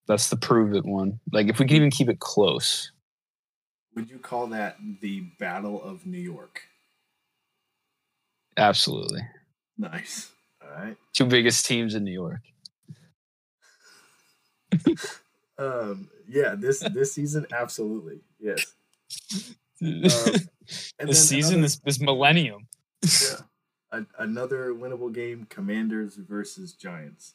[0.07, 1.21] that's the prove it one.
[1.33, 2.91] Like if we can even keep it close.
[3.95, 6.63] Would you call that the Battle of New York?
[8.57, 9.21] Absolutely.
[9.77, 10.31] Nice.
[10.63, 10.97] All right.
[11.13, 12.41] Two biggest teams in New York.
[15.59, 18.21] Um, yeah, this this season, absolutely.
[18.39, 18.75] Yes.
[19.83, 20.03] Um,
[21.07, 22.67] this season, another- this this millennium.
[23.03, 23.41] yeah,
[23.93, 27.35] a, another winnable game: Commanders versus Giants.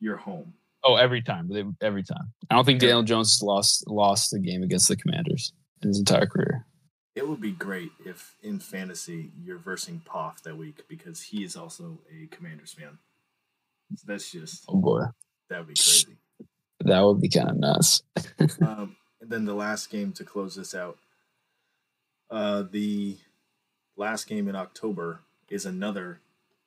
[0.00, 0.54] You're home.
[0.84, 1.48] Oh, every time.
[1.48, 2.32] They- Every time.
[2.50, 2.80] I don't think.
[2.80, 6.64] Daniel Jones lost lost a game against the Commanders in his entire career.
[7.16, 11.56] It would be great if in fantasy you're versing Poff that week because he is
[11.56, 12.98] also a Commanders fan.
[13.96, 15.02] So that's just Oh boy,
[15.50, 16.16] that would be crazy.
[16.88, 18.02] That would be kind of nuts.
[18.60, 20.98] um, and then the last game to close this out.
[22.30, 23.16] Uh, the
[23.96, 26.20] last game in October is another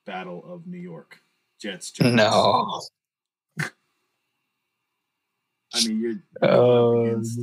[0.06, 1.22] Battle of New York.
[1.60, 1.92] Jets.
[1.92, 2.16] Giants.
[2.16, 2.82] No.
[5.74, 7.40] I mean you're, you're Oh, against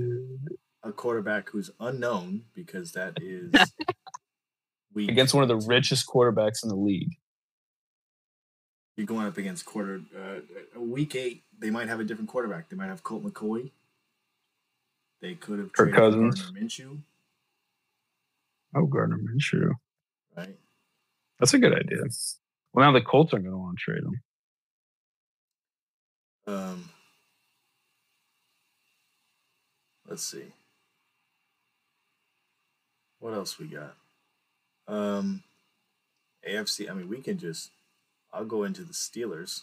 [0.82, 3.52] a quarterback who's unknown because that is
[4.96, 7.16] against one of the richest quarterbacks in the league.
[8.98, 10.40] You're going up against quarter uh,
[10.80, 11.44] week eight.
[11.56, 12.68] They might have a different quarterback.
[12.68, 13.70] They might have Colt McCoy.
[15.22, 16.42] They could have traded Cousins.
[16.42, 16.98] Gardner Minshew,
[18.74, 19.70] Oh, Gardner Minshew.
[20.36, 20.56] right?
[21.38, 22.00] That's a good idea.
[22.72, 24.20] Well, now the Colts are going to want to trade him.
[26.48, 26.90] Um,
[30.08, 30.46] let's see.
[33.20, 33.94] What else we got?
[34.88, 35.44] Um,
[36.48, 36.90] AFC.
[36.90, 37.70] I mean, we can just.
[38.38, 39.62] I'll go into the Steelers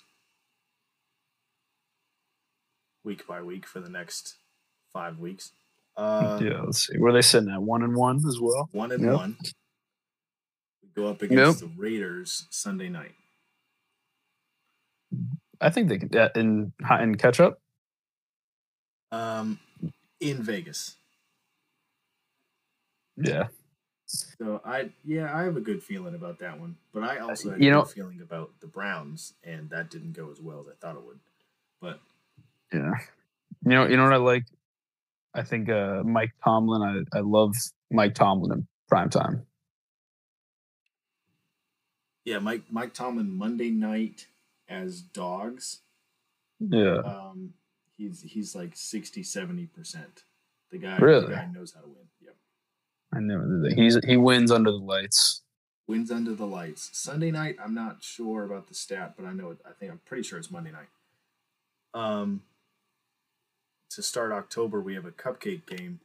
[3.06, 4.36] week by week for the next
[4.92, 5.52] five weeks.
[5.96, 6.98] Uh, yeah, let's see.
[6.98, 7.62] Where are they sitting at?
[7.62, 8.68] One and one as well.
[8.74, 9.14] One and Yep.
[9.14, 9.38] one.
[10.84, 13.16] We go up against the Raiders Sunday night.
[15.62, 17.62] I think they can yeah, in in catch up.
[19.14, 19.58] Um,
[20.20, 20.98] in Vegas.
[23.16, 23.48] Yeah,
[24.08, 26.76] So I yeah, I have a good feeling about that one.
[26.94, 30.14] But I also had You a know- good feeling about the Browns, and that didn't
[30.14, 31.20] go as well as I thought it would.
[31.82, 32.00] But
[32.72, 32.92] yeah.
[33.64, 34.46] You know, you know what I like.
[35.34, 36.82] I think uh, Mike Tomlin.
[37.14, 37.56] I I love
[37.92, 39.46] Mike Tomlin in prime time.
[42.26, 44.28] yeah, Mike Mike Tomlin Monday night
[44.70, 45.82] as dogs.
[46.60, 47.54] Yeah, Um,
[47.98, 50.24] he's he's like 60 70 percent.
[50.72, 51.28] The guy Really?
[51.28, 52.08] the guy knows how to win.
[52.22, 52.36] Yep.
[53.16, 55.42] I know he's he wins under the lights.
[55.88, 56.90] Wins under the lights.
[56.94, 59.60] Sunday night, I'm not sure about the stat, but I know it.
[59.66, 60.88] I think I'm pretty sure it's Monday night.
[61.94, 62.42] Um,
[63.92, 66.00] to start October, we have a cupcake game: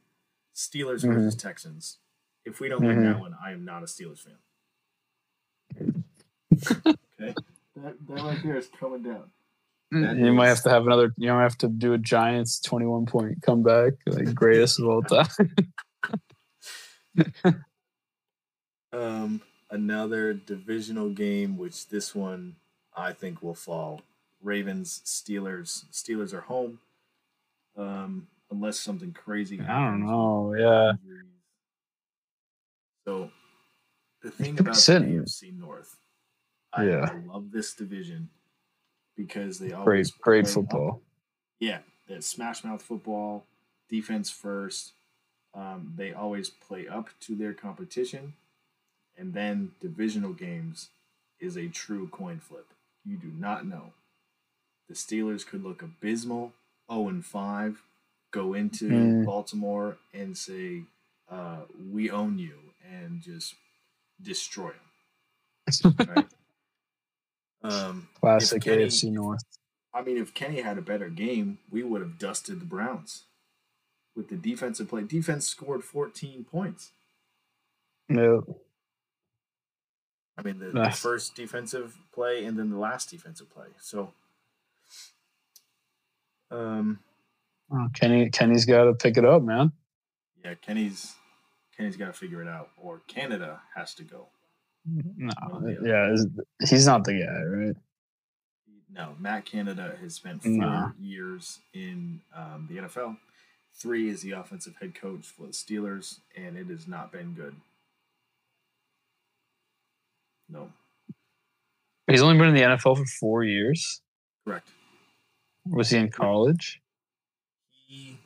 [0.55, 1.13] Steelers Mhm.
[1.15, 1.97] versus Texans.
[2.45, 3.03] If we don't win Mhm.
[3.03, 4.37] that one, I am not a Steelers fan.
[7.19, 7.35] okay,
[7.75, 9.31] that that right there is coming down.
[9.91, 11.13] That you might have to have another.
[11.17, 15.27] You might have to do a Giants twenty-one point comeback, like greatest of all time.
[18.93, 22.57] Um, another divisional game, which this one
[22.93, 24.01] I think will fall.
[24.41, 25.85] Ravens, Steelers.
[25.91, 26.79] Steelers are home.
[27.77, 29.61] Um, unless something crazy.
[29.61, 30.53] I don't know.
[30.57, 30.91] Yeah.
[33.07, 33.31] So
[34.21, 35.95] the thing about the AFC North,
[36.73, 37.09] I, Yeah.
[37.09, 38.29] I love this division
[39.15, 41.01] because they always great up- football.
[41.61, 43.45] Yeah, that smash mouth football,
[43.87, 44.93] defense first.
[45.53, 48.33] Um, they always play up to their competition,
[49.17, 50.89] and then divisional games
[51.39, 52.67] is a true coin flip.
[53.05, 53.93] You do not know.
[54.87, 56.53] The Steelers could look abysmal,
[56.89, 57.81] zero and five,
[58.31, 59.25] go into Mm.
[59.25, 60.83] Baltimore and say,
[61.29, 63.55] uh, "We own you," and just
[64.21, 65.95] destroy them.
[66.15, 66.27] Right?
[67.63, 69.41] um, Classic Kenny- AFC North.
[69.93, 73.23] I mean, if Kenny had a better game, we would have dusted the Browns
[74.15, 75.03] with the defensive play.
[75.03, 76.91] Defense scored 14 points.
[78.09, 78.43] Yep.
[80.37, 83.67] I mean, the, the first defensive play and then the last defensive play.
[83.79, 84.13] So,
[86.49, 86.99] um,
[87.73, 89.71] Oh, Kenny Kenny's got to pick it up, man.
[90.43, 91.15] yeah, Kenny's
[91.77, 94.27] Kenny's got to figure it out, or Canada has to go.
[94.85, 95.31] No,
[95.65, 95.75] yeah.
[96.09, 96.15] yeah,
[96.67, 97.75] he's not the guy, right?
[98.93, 100.89] No, Matt Canada has spent four Nah.
[100.99, 103.15] years in um, the NFL.
[103.73, 107.55] Three is the offensive head coach for the Steelers, and it has not been good.
[110.49, 110.69] No,
[112.07, 114.01] He's only been in the NFL for four years.
[114.45, 114.67] correct.
[115.69, 116.81] Was he in college?
[117.87, 118.17] He,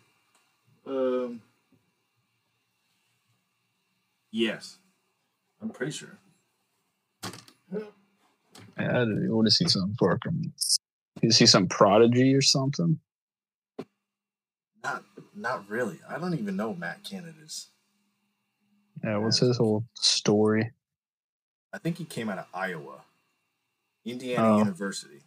[0.88, 1.41] um,
[4.31, 4.77] yes,
[5.62, 6.17] I'm pretty sure.
[8.79, 10.19] Yeah, what is he some for?
[11.21, 12.99] Is he some prodigy or something?
[15.35, 15.99] Not, really.
[16.09, 17.67] I don't even know Matt Canada's.
[19.03, 20.71] Yeah, what's his whole story?
[21.73, 23.01] I think he came out of Iowa,
[24.05, 24.57] Indiana Oh.
[24.59, 25.15] University.
[25.17, 25.23] Is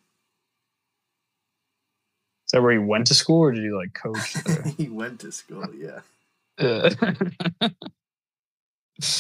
[2.52, 4.62] that where he went to school, or did he like coach there?
[4.78, 6.00] he went to school, yeah,
[6.58, 6.88] Yeah.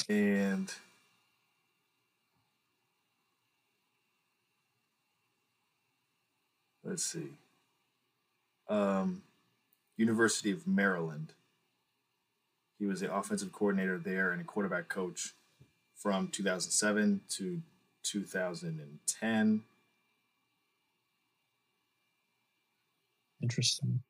[0.08, 0.72] and
[6.82, 7.28] let's see.
[8.70, 9.20] Um,
[10.08, 11.32] University of Maryland.
[12.78, 15.34] He was the offensive coordinator there and a quarterback coach
[15.96, 17.60] from 2007 to
[18.04, 19.62] 2010.
[23.42, 24.00] Interesting.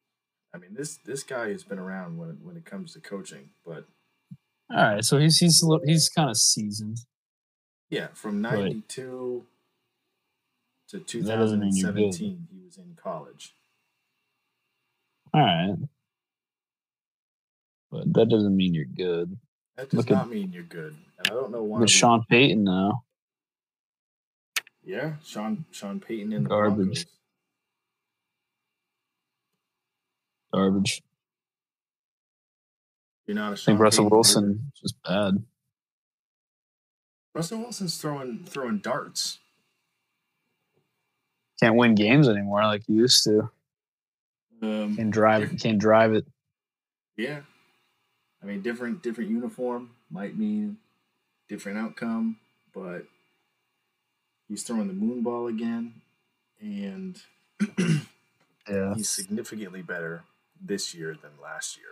[0.54, 3.50] I mean, this this guy has been around when it, when it comes to coaching,
[3.66, 3.84] but
[4.70, 6.98] All right, so he's he's a little- he's kind of seasoned.
[7.90, 8.58] yeah, from Right.
[8.86, 9.44] 92
[10.88, 12.12] to That doesn't mean you're good.
[12.12, 13.54] 2017, he was in college.
[15.34, 15.76] All right,
[17.90, 19.36] but that doesn't mean you're good.
[19.76, 20.94] That does Look at- not mean you're good.
[21.18, 21.80] And I don't know why.
[21.80, 23.04] With Sean Payton now.
[24.84, 27.04] Yeah, Sean Sean Payton in the Garbage.
[27.04, 27.06] Broncos.
[30.52, 31.02] Garbage.
[33.26, 35.44] You're not a I Sean think Russell Payton Wilson is just bad.
[37.34, 39.38] Russell Wilson's throwing throwing darts.
[41.60, 43.50] Can't win games anymore like he used to.
[44.62, 45.56] Um, Can't drive.
[45.60, 46.26] Can't drive it.
[47.16, 47.40] yeah,
[48.42, 50.78] I mean different different uniform might mean
[51.48, 52.38] different outcome,
[52.74, 53.04] but
[54.48, 55.94] he's throwing the moon ball again,
[56.60, 57.20] and
[58.68, 58.94] Yeah.
[58.96, 60.24] he's significantly better
[60.60, 61.86] this year than last year.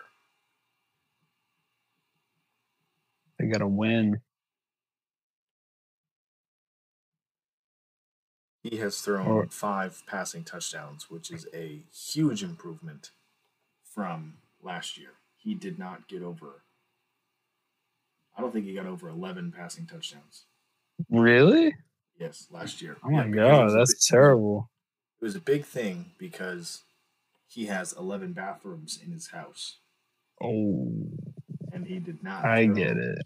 [3.39, 4.21] They got to win.
[8.71, 13.11] He has thrown Or- five passing touchdowns, which is a huge improvement
[13.85, 15.13] from last year.
[15.37, 16.63] He did not get over.
[18.37, 20.47] I don't think he got over 11 passing touchdowns.
[21.09, 21.75] Really?
[22.19, 22.97] Yes, last year.
[23.03, 24.71] Oh my Yeah, god, that's big- terrible.
[25.21, 26.85] It was a big thing because
[27.47, 29.79] he has 11 bathrooms in his house,
[30.43, 30.93] Oh,
[31.73, 32.45] and he did not.
[32.45, 33.19] I get it.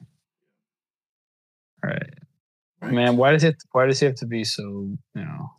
[1.83, 2.14] All right,
[2.80, 2.92] right?
[2.92, 3.16] man.
[3.16, 3.56] Why does it?
[3.72, 4.62] Why does he have to be so?
[4.62, 5.50] You know,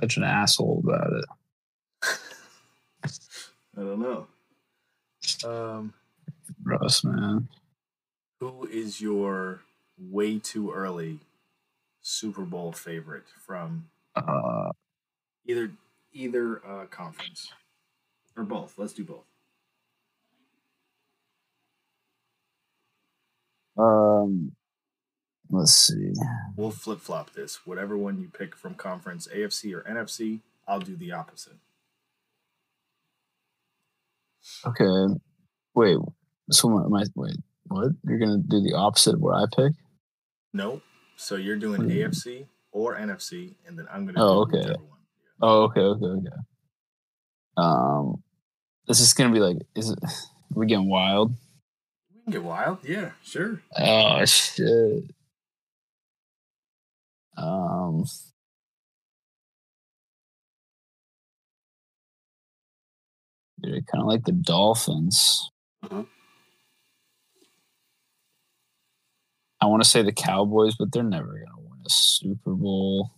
[0.00, 1.24] such an asshole about it?
[3.78, 4.26] I don't know.
[5.44, 5.92] Um,
[6.62, 7.48] Russ, man.
[8.40, 9.60] who is your
[9.98, 11.18] way too early
[12.02, 14.70] Super Bowl favorite from Uh,
[15.46, 15.72] either
[16.12, 17.52] either uh, conference
[18.36, 18.74] or both?
[18.78, 19.24] Let's do both.
[23.78, 24.52] um,
[25.50, 26.12] let's see.
[26.56, 27.66] We'll flip flop this.
[27.66, 31.56] Whatever one you pick from conference, AFC or NFC, I'll do the opposite.
[34.64, 35.14] Okay,
[35.74, 35.98] wait.
[36.50, 37.88] So my, my wait, what?
[38.04, 39.72] You're gonna do the opposite of what I pick?
[40.52, 40.80] No,
[41.16, 41.90] so you're doing Hmm.
[41.90, 44.22] AFC or NFC, and then I'm gonna.
[44.24, 44.74] Oh, okay.
[45.42, 46.36] Oh, okay, okay, okay.
[47.56, 48.22] Um,
[48.86, 49.98] this is gonna be like, is it?
[50.54, 51.34] We're getting wild.
[52.14, 52.78] We can get wild.
[52.84, 53.60] Yeah, sure.
[53.76, 55.04] Oh shit.
[57.36, 58.04] Um.
[63.58, 65.50] They're kind of like the Dolphins.
[65.82, 66.04] Uh-huh.
[69.60, 73.12] I want to say the Cowboys, but they're never gonna win a Super Bowl.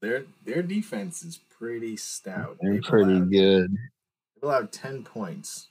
[0.00, 2.56] Their their defense is pretty stout.
[2.60, 3.70] They're They've pretty allowed, good.
[3.72, 5.68] They've allowed ten points,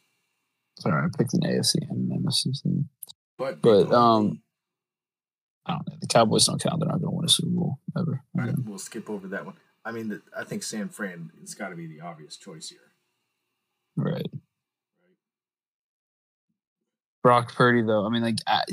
[0.79, 2.89] Sorry, I picked an AFC and an NFC team.
[3.37, 4.41] but But, um,
[5.67, 5.95] I don't know.
[5.99, 6.79] The Cowboys don't count.
[6.79, 8.21] They're not gonna win a Super Bowl ever.
[8.37, 9.55] all right, we'll skip over that one.
[9.85, 12.79] I mean, the, I think San Fran has got to be the obvious choice here.
[13.95, 14.27] Right.
[17.23, 18.05] Brock Purdy, though.
[18.05, 18.63] I mean, like, I-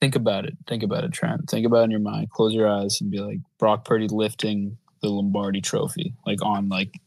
[0.00, 0.56] think about it.
[0.66, 1.48] Think about it, Trent.
[1.48, 2.30] Think about it in your mind.
[2.30, 6.98] Close your eyes and be like, Brock Purdy lifting the Lombardi Trophy, like on like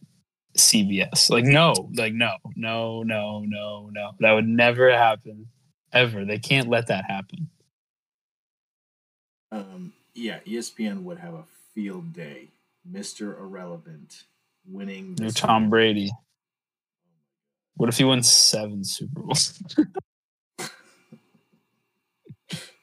[0.57, 1.29] CBS.
[1.29, 4.11] Like, no, like, no, no, no, no, no.
[4.19, 5.47] That would never happen,
[5.91, 6.25] ever.
[6.25, 7.49] They can't let that happen.
[9.51, 12.49] Um, yeah, ESPN would have a field day.
[12.85, 14.23] Mister Irrelevant
[14.65, 15.15] winning.
[15.19, 15.69] New Tom.
[15.69, 16.11] Brady.
[17.75, 19.61] What if he won seven Super Bowls?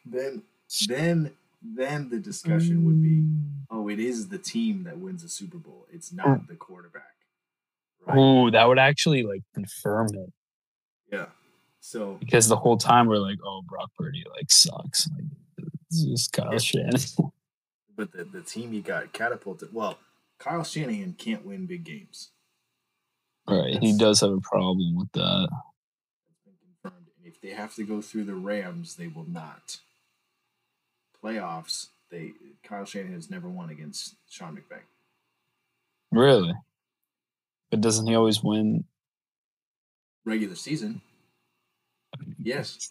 [0.06, 0.42] Then,
[0.86, 3.24] then, then the discussion would be,
[3.70, 5.86] oh, it is the team that wins the Super Bowl.
[5.90, 7.02] It's not the quarterback.
[8.06, 8.18] Right?
[8.18, 10.32] Ooh, that would actually like confirm it.
[11.10, 11.26] Yeah.
[11.86, 15.06] So because the whole time we're like, oh, Brock Purdy like sucks.
[15.10, 16.58] Like, it's just Kyle Yeah.
[16.58, 17.00] Shanahan.
[17.94, 19.68] But the, the team he got catapulted.
[19.74, 19.98] Well,
[20.38, 22.30] Kyle Shanahan can't win big games.
[23.46, 23.76] right.
[23.82, 25.48] He does have a problem with that.
[26.82, 27.06] Confirmed.
[27.18, 29.80] And if they have to go through the Rams, they will not.
[31.22, 34.80] Playoffs, they Kyle Shanahan has never won against Sean McVay.
[36.10, 36.54] Really?
[37.70, 38.84] But doesn't he always win?
[40.24, 41.02] Regular season,
[42.44, 42.90] yes,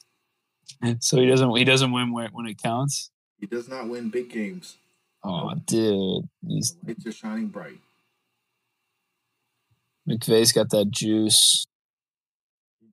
[0.99, 3.11] So he doesn't he doesn't win when, when it counts?
[3.39, 4.77] he does not win big games.
[5.23, 6.27] Oh, dude.
[6.45, 7.79] He's The lights are shining bright.
[10.09, 11.65] McVay's got that juice.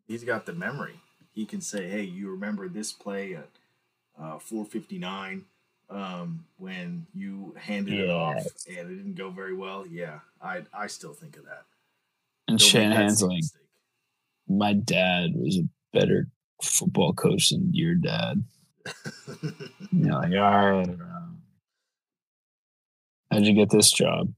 [0.06, 0.94] He's got the memory.
[1.32, 3.48] He can say, "Hey, you remember this play at
[4.18, 5.42] uh, 4:59
[5.88, 10.86] um, when you handed it off and it didn't go very well?" Yeah, I I
[10.88, 11.64] still think of that.
[12.48, 13.44] And Don't make that Shanahan's like,
[14.48, 16.28] my dad was a better
[16.62, 18.44] football coach than your dad.
[19.92, 20.88] You're like, all right.
[20.88, 21.38] um,
[23.30, 24.32] How'd you get this job?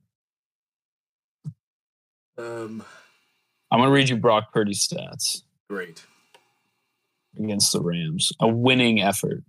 [2.38, 2.82] um,
[3.70, 6.04] I'm gonna read you Brock Purdy's stats great.
[7.38, 8.32] against the Rams.
[8.40, 9.44] A winning effort.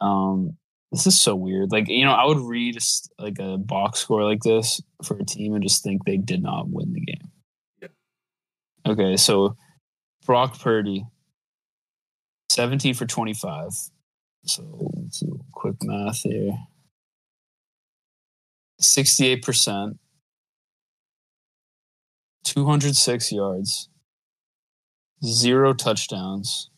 [0.00, 0.56] Um,
[0.90, 1.70] this is so weird.
[1.72, 2.76] Like you know, I would read
[3.18, 6.68] like a box score like this for a team and just think they did not
[6.68, 7.30] win the game.
[8.86, 9.56] Okay, so
[10.26, 11.06] Brock Purdy,
[12.50, 13.70] 17 for 25.
[14.44, 16.52] So let's do quick math here.
[18.80, 19.98] 68%,
[22.44, 23.88] 206 yards,
[25.24, 26.70] zero touchdowns,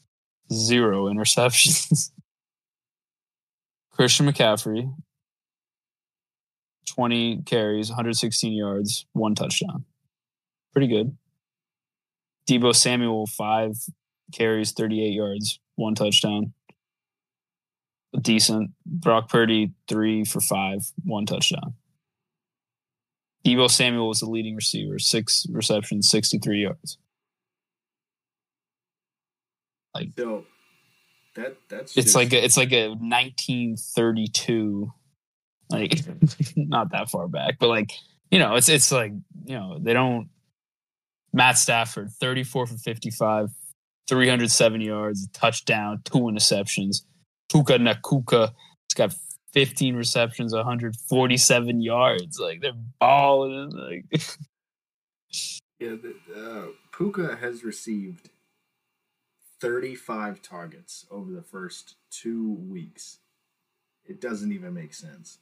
[0.53, 2.11] zero interceptions.
[3.91, 4.93] Christian McCaffrey,
[6.87, 9.85] 20 carries, 116 yards, one touchdown.
[10.73, 11.17] Pretty good.
[12.49, 13.73] Deebo Samuel, five
[14.33, 16.53] carries, 38 yards, one touchdown.
[18.21, 18.71] Decent.
[18.87, 21.75] Brock Purdy, three for five, one touchdown.
[23.45, 26.99] Deebo Samuel was the leading receiver, six receptions, 63 yards.
[29.95, 30.45] Like so
[31.37, 34.93] that that's It's just- like a, it's like a 1932,
[35.71, 36.01] like
[36.57, 37.93] not that far back, but like
[38.31, 39.13] you know, it's it's like
[39.45, 40.29] you know they don't.
[41.35, 43.51] Matt Stafford, 34 for 55,
[44.09, 47.03] 307 yards, a touchdown, two interceptions.
[47.51, 49.15] Puka Nacua has got
[49.53, 52.39] 15 receptions, 147 yards.
[52.39, 53.71] Like they're balling.
[53.71, 54.05] Like
[55.81, 55.97] yeah.
[55.97, 56.67] The, uh,
[56.97, 58.31] Puka has received
[59.61, 63.19] 35 targets over the first two weeks.
[64.07, 65.39] It doesn't even make sense.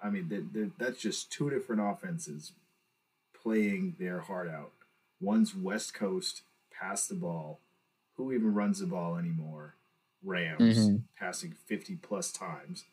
[0.00, 2.52] I mean, th th that's just two different offenses
[3.34, 4.77] playing their heart out.
[5.20, 7.60] One's West Coast, pass the ball.
[8.16, 9.74] Who even runs the ball anymore?
[10.22, 11.02] Rams Mhm.
[11.16, 12.84] passing 50 plus times.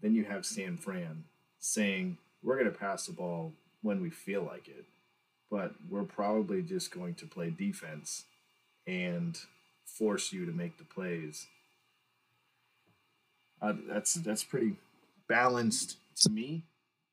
[0.00, 1.24] Then you have San Fran
[1.58, 4.86] saying, we're going to pass the ball when we feel like it,
[5.50, 8.24] but we're probably just going to play defense
[8.86, 9.38] and
[9.84, 11.48] force you to make the plays.
[13.60, 14.76] Uh, that's that's pretty
[15.28, 16.62] balanced to me,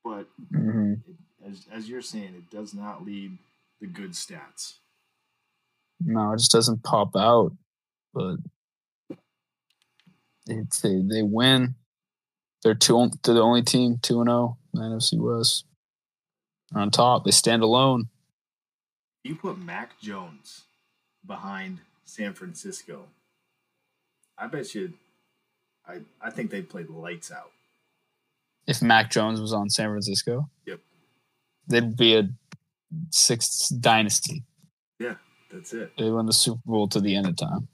[0.02, 1.00] but mhm.
[1.06, 3.36] it, as as you're saying, it does not lead
[3.80, 4.74] the good stats.
[6.00, 7.52] No, it just doesn't pop out.
[8.14, 8.36] But
[10.46, 11.74] it's, they they win.
[12.62, 13.10] They're two.
[13.22, 15.64] They're the only team two and zero in the NFC West.
[16.74, 18.08] On top, they stand alone.
[19.24, 20.62] You put Mac Jones
[21.26, 23.04] behind San Francisco.
[24.36, 24.92] I bet you.
[25.86, 27.50] I I think they played lights out.
[28.66, 30.80] If Mac Jones was on San Francisco, Yep.
[31.68, 32.28] they'd be a
[33.10, 34.44] sixth dynasty.
[34.98, 35.14] Yeah,
[35.52, 35.92] that's it.
[35.98, 37.68] They won the Super Bowl to the end of time.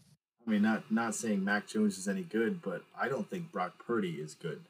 [0.47, 3.75] I mean, not not saying Mac Jones is any good, but I don't think Brock
[3.87, 4.61] Purdy is good.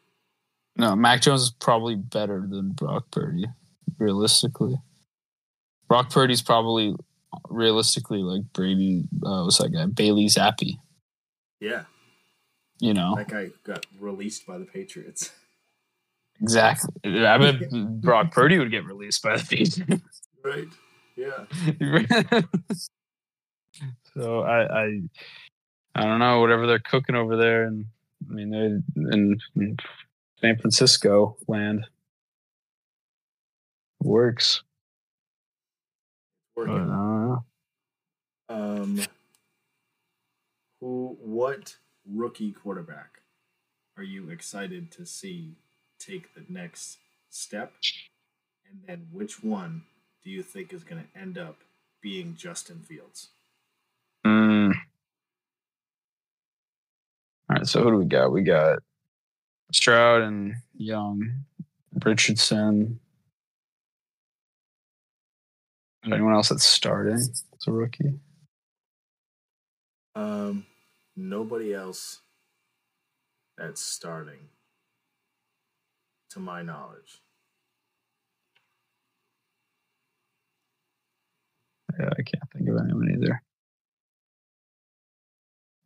[0.77, 3.47] No, Mac Jones is probably better than Brock Purdy,
[3.99, 4.77] realistically.
[5.89, 6.95] Brock Purdy's probably
[7.49, 9.05] realistically like Brady.
[9.25, 9.87] Uh, what's that guy?
[9.87, 10.79] Bailey Zappe.
[11.61, 11.85] Yeah,
[12.81, 15.33] You know that guy got released by the Patriots.
[16.41, 16.91] exactly.
[17.27, 17.71] I bet
[18.01, 20.21] Brock Purdy would get released by the Patriots.
[20.45, 20.69] Right.
[21.17, 21.47] Yeah.
[24.15, 25.01] so I, I,
[25.95, 27.87] I don't know whatever they're cooking over there, and
[28.29, 28.81] I mean they're
[29.13, 29.77] in, in
[30.41, 31.87] San Francisco land
[34.03, 34.63] works.
[36.57, 36.77] Working.
[36.77, 37.45] don't know.
[38.51, 39.01] Um,
[40.81, 41.17] who?
[41.21, 41.77] What
[42.07, 43.23] rookie quarterback
[43.97, 45.55] are you excited to see
[45.99, 46.99] take the next
[47.31, 47.73] step?
[48.69, 49.85] And then, which one
[50.25, 51.57] do you think is going to end up
[52.01, 53.29] being Justin Fields?
[54.27, 54.73] Mm.
[57.51, 58.33] All right, so who do we got?
[58.33, 58.79] We got
[59.71, 61.45] Stroud and Young,
[62.05, 62.99] Richardson.
[66.05, 68.15] Anyone else that's starting as a rookie?
[70.15, 70.67] Um,
[71.17, 72.21] nobody else
[73.57, 74.49] that's starting,
[76.31, 77.24] to my knowledge.
[81.99, 83.43] I can't think of anyone either.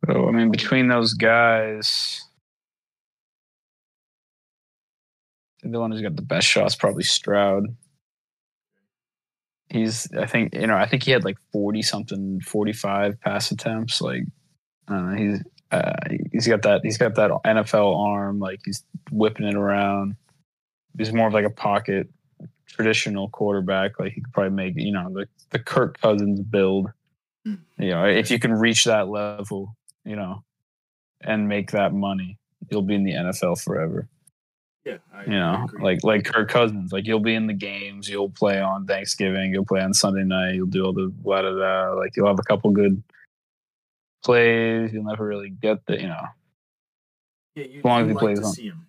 [0.05, 2.25] So I mean, between those guys,
[5.63, 7.65] the one who's got the best shots probably Stroud.
[9.71, 13.51] He's, I think, you know, I think he had like forty something, forty five pass
[13.51, 14.01] attempts.
[14.01, 14.23] Like,
[14.87, 15.93] I don't know, he's uh,
[16.31, 18.39] he's got that he's got that NFL arm.
[18.39, 20.15] Like he's whipping it around.
[20.97, 22.09] He's more of like a pocket
[22.69, 23.99] traditional quarterback.
[23.99, 26.91] Like he could probably make you know the the Kirk Cousins build.
[27.45, 27.55] Hmm.
[27.77, 30.43] You know, if you can reach that level, you know,
[31.21, 32.37] and make that money,
[32.69, 34.07] you'll be in the NFL forever.
[34.85, 38.29] Yeah, I, You know, like like Kirk Cousins, like you'll be in the games, you'll
[38.29, 41.89] play on Thanksgiving, you'll play on Sunday night, you'll do all the blah blah blah.
[41.93, 43.01] Like you'll have a couple good
[44.23, 44.93] plays.
[44.93, 46.23] You'll never really get the you know.
[47.55, 48.85] yeah, you, as long as he like plays to on- see him.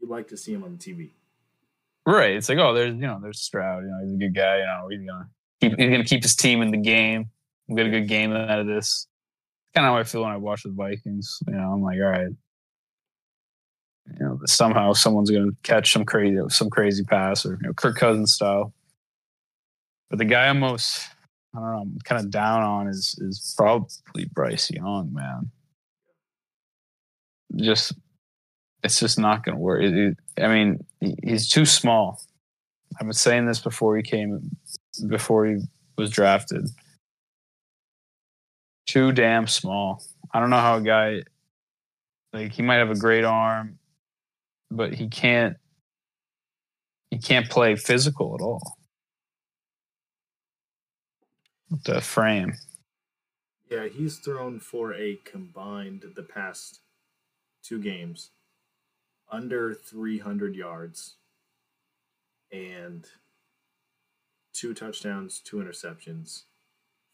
[0.00, 1.10] You like to see him on TV.
[2.08, 2.36] Right.
[2.36, 3.82] It's like, oh, there's you know, there's Stroud.
[3.82, 4.60] You know, he's a good guy.
[4.60, 5.28] You know, he's gonna
[5.60, 7.28] keep he's gonna keep his team in the game.
[7.66, 9.06] We'll get a good game out of this.
[9.74, 11.38] Kind of how I feel when I watch the Vikings.
[11.46, 12.30] You know, I'm like, all right.
[14.18, 17.96] You know, somehow someone's gonna catch some crazy some crazy pass or you know, Kirk
[17.96, 18.72] Cousins style.
[20.08, 21.06] But the guy I'm most
[21.54, 25.50] I don't know, I'm kind of down on is is probably Bryce Young, man.
[27.56, 27.92] Just
[28.82, 29.82] it's just not going to work.
[29.82, 30.84] It- it- I mean,
[31.22, 32.20] he's too small.
[33.00, 34.56] I've been saying this before he came,
[35.08, 35.58] before he
[35.96, 36.68] was drafted.
[38.86, 40.02] Too damn small.
[40.32, 41.22] I don't know how a guy,
[42.32, 43.78] like, he might have a great arm,
[44.70, 45.56] but he can't.
[47.10, 48.76] He can't play physical at all.
[51.84, 52.54] The frame.
[53.70, 56.80] Yeah, he's thrown for a combined the past
[57.62, 58.30] two games
[59.30, 61.14] under 300 yards
[62.52, 63.06] and
[64.52, 66.44] two touchdowns, two interceptions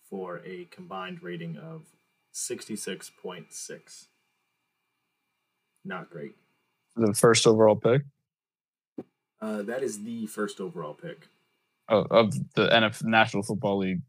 [0.09, 1.83] for a combined rating of
[2.33, 4.07] 66.6.
[5.85, 6.35] Not great.
[6.97, 8.03] The first overall pick
[9.41, 11.27] Uh, that is the first overall pick.
[11.89, 14.01] of, of the NF National Football League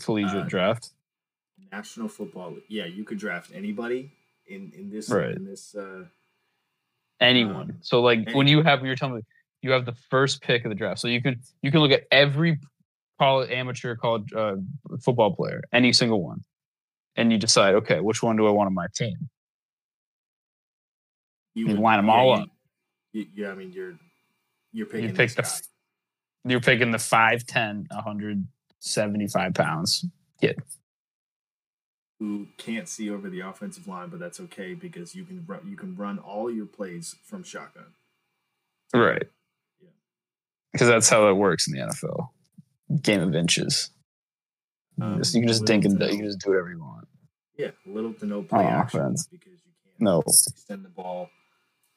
[0.00, 0.90] collegiate Uh, draft.
[1.72, 2.54] National Football.
[2.54, 2.64] League.
[2.68, 4.12] Yeah, you could draft anybody
[4.46, 5.34] in in this Right.
[5.36, 5.74] in this.
[5.74, 6.04] Uh,
[7.20, 7.70] anyone.
[7.70, 9.22] Um, so like when you have you're telling me
[9.62, 12.04] you have the first pick of the draft, so you can you can look at
[12.10, 12.58] every
[13.18, 14.56] college amateur college uh,
[15.00, 16.42] football player, any single one,
[17.16, 19.16] and you decide, okay, which one do I want on my team?
[21.54, 22.48] You would- line 'em all you- up.
[23.12, 23.94] you- yeah, I mean you're
[24.72, 25.48] you're picking you pick the guy.
[26.46, 30.04] You're picking the 5'10", 175 pounds
[30.40, 30.60] kid.
[32.24, 35.76] Who can't see over the offensive line, but that's okay because you can run, you
[35.76, 37.86] can run all your plays from shotgun.
[38.94, 39.24] Right.
[39.82, 39.90] Yeah.
[40.72, 42.30] Because that's how it works in the NFL.
[43.02, 43.90] Game of inches.
[44.96, 46.80] You Um, just- you can just dink and to you can just do whatever you
[46.80, 47.06] want.
[47.58, 49.26] Yeah, little to no play On action offense.
[49.26, 50.20] because you can't No.
[50.20, 51.30] extend the ball.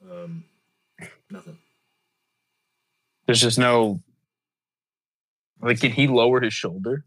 [0.04, 0.44] Um,
[1.30, 1.58] nothing.
[3.26, 4.02] There's just no
[5.60, 7.06] like can he lower his shoulder?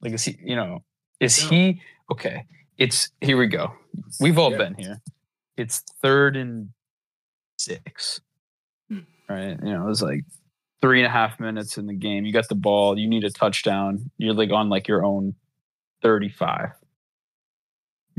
[0.00, 0.82] Like is he you know,
[1.20, 1.50] is No.
[1.50, 2.46] he okay.
[2.78, 3.74] It's here we go.
[4.20, 4.58] We've all Yeah.
[4.58, 5.00] been here.
[5.56, 6.70] It's third and
[7.58, 8.20] six.
[8.88, 9.00] Hmm.
[9.28, 9.58] Right?
[9.62, 10.24] You know, it's like
[10.80, 12.24] three and a half minutes in the game.
[12.24, 14.10] You got the ball, you need a touchdown.
[14.16, 15.34] You're like on like your own
[16.02, 16.70] 35.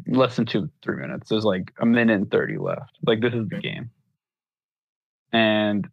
[0.07, 1.29] Less than two, three minutes.
[1.29, 2.97] There's like a minute and 30 left.
[3.03, 3.89] Like this is the game.
[5.33, 5.87] And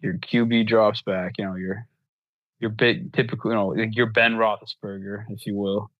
[0.00, 1.86] your QB drops back, you know, your
[2.60, 5.90] your big typical, you know, like your Ben Roethlisberger, if you will.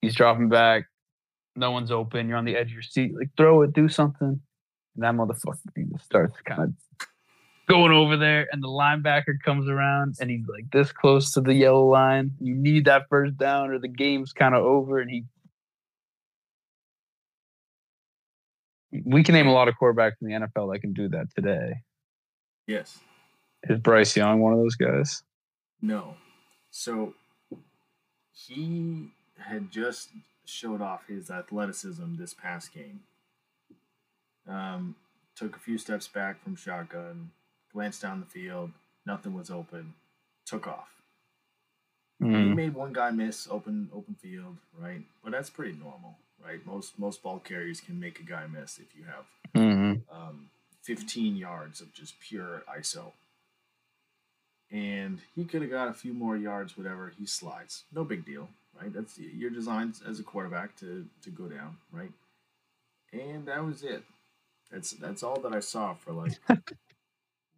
[0.00, 0.84] He's dropping back.
[1.56, 2.28] No one's open.
[2.28, 3.12] You're on the edge of your seat.
[3.16, 4.40] Like throw it, do something.
[4.94, 7.06] And that motherfucker he just starts kind of
[7.68, 11.54] going over there, and the linebacker comes around, and he's like this close to the
[11.54, 12.32] yellow line.
[12.40, 14.98] You need that first down, or the game's kind of over.
[14.98, 15.24] And he,
[19.04, 21.74] we can name a lot of quarterbacks in the NFL that can do that today.
[22.66, 22.98] Yes.
[23.64, 25.22] Is Bryce Young one of those guys?
[25.80, 26.14] No.
[26.70, 27.14] So
[28.32, 30.10] he had just
[30.44, 33.00] showed off his athleticism this past game.
[34.48, 34.96] Um,
[35.36, 37.30] took a few steps back from shotgun,
[37.72, 38.70] glanced down the field,
[39.06, 39.94] nothing was open,
[40.46, 40.88] took off.
[42.20, 45.02] He Mm, made one guy miss open open field, right?
[45.22, 46.64] But that's pretty normal, right?
[46.66, 50.50] Most most ball carriers can make a guy miss if you have mm, um,
[50.82, 53.12] 15 yards of just pure ISO.
[54.70, 57.12] And he could have got a few more yards, whatever.
[57.18, 57.84] He slides.
[57.92, 58.48] No big deal,
[58.80, 58.92] right?
[58.92, 62.12] That's you're designed as a quarterback to, to go down, right?
[63.12, 64.04] And that was it.
[64.70, 66.32] That's that's all that I saw for like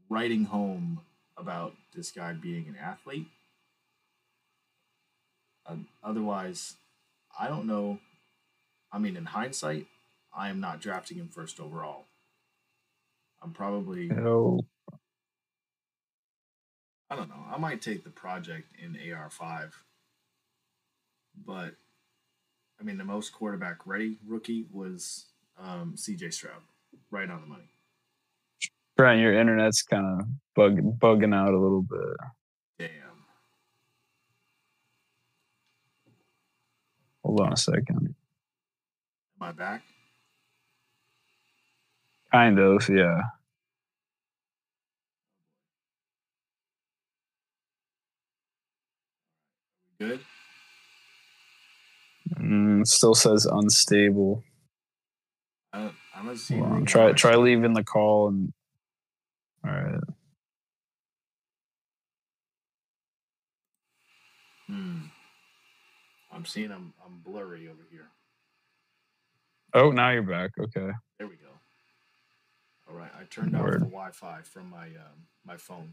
[0.08, 1.00] writing home
[1.36, 3.26] about this guy being an athlete.
[5.66, 6.76] Uh, otherwise,
[7.38, 7.98] I don't know.
[8.92, 9.86] I mean, in hindsight,
[10.32, 12.04] I am not drafting him first overall.
[13.42, 14.60] I'm probably no.
[17.10, 17.44] I don't know.
[17.52, 19.72] I might take the project in AR5.
[21.44, 21.74] But
[22.80, 25.26] I mean the most quarterback ready rookie was
[25.58, 26.62] um, CJ Stroud.
[27.10, 27.70] Right on the money.
[28.96, 32.16] Brent, your internet's kind of bug, bugging out a little bit.
[32.78, 32.88] Damn.
[37.24, 38.14] Hold on a second.
[39.40, 39.82] Am I back?
[42.32, 43.22] Kind of, yeah.
[50.00, 50.20] Good?
[52.38, 54.42] Mm, still says unstable.
[55.74, 58.52] I don't, I don't see anything Try try leaving the call and.
[59.62, 60.00] All right.
[64.68, 64.98] Hmm.
[66.32, 68.08] I'm seeing I'm, I'm blurry over here.
[69.74, 70.52] Oh, now you're back.
[70.58, 70.88] Okay.
[71.18, 71.50] There we go.
[72.88, 73.10] All right.
[73.20, 73.82] I turned off Word.
[73.82, 75.92] the Wi-Fi from my um, my phone.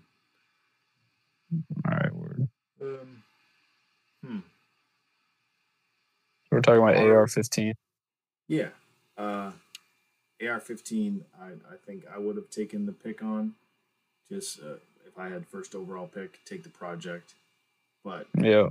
[1.86, 2.16] All right.
[2.16, 2.48] Word.
[2.82, 3.24] Um,
[4.26, 4.40] hmm.
[6.52, 7.74] We're talking about Or- AR-15.
[8.48, 8.70] Yeah.
[9.18, 9.52] Uh,
[10.42, 13.54] AR-15, I, I think I would have taken the pick on.
[14.32, 17.34] Just uh, if I had first overall pick, take the project.
[18.04, 18.70] But Yeah.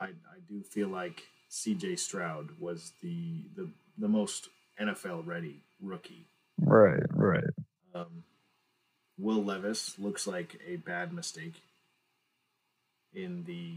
[0.00, 1.96] I, I do feel like C.J.
[1.96, 4.48] Stroud was the the, the most
[4.80, 6.26] NFL ready rookie.
[6.58, 7.02] Right.
[7.10, 7.44] Right.
[7.94, 8.24] Um,
[9.18, 11.54] Will Levis looks like a bad mistake
[13.14, 13.76] in the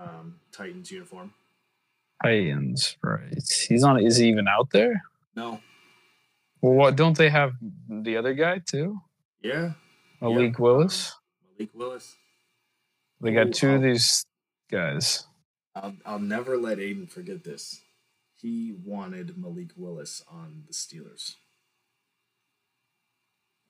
[0.00, 1.32] um, Titans uniform.
[2.22, 2.96] Titans.
[3.02, 3.42] Right.
[3.68, 4.02] He's on.
[4.04, 5.02] Is he even out there?
[5.36, 5.60] No.
[6.60, 7.52] Well, what don't they have
[7.88, 9.00] the other guy too?
[9.42, 9.72] Yeah.
[10.20, 10.58] Malik.
[10.58, 11.14] Willis.
[11.58, 12.16] Malik Willis.
[13.20, 14.24] They got two of these
[14.70, 15.26] guys.
[15.74, 17.80] I'll, I'll never let Aiden forget this.
[18.40, 21.36] He wanted Malik Willis on the Steelers.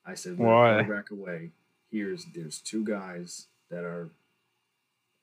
[0.05, 0.83] I said, Why?
[0.83, 1.51] quarterback away.
[1.91, 4.09] Here's there's two guys that are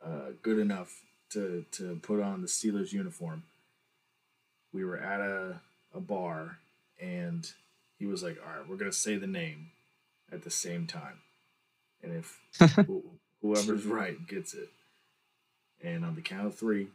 [0.04, 3.44] uh, good enough to to put on the Steelers uniform.
[4.72, 5.60] We were at a
[5.94, 6.58] a bar,
[7.00, 7.50] and
[7.98, 9.70] he was like, "All right, we're gonna say the name
[10.32, 11.20] at the same time,
[12.02, 12.38] and if
[12.86, 13.04] who-
[13.42, 14.68] whoever's right gets it."
[15.82, 16.88] And on the count of three,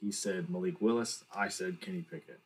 [0.00, 1.24] he said Malik Willis.
[1.34, 2.40] I said Kenny Pickett.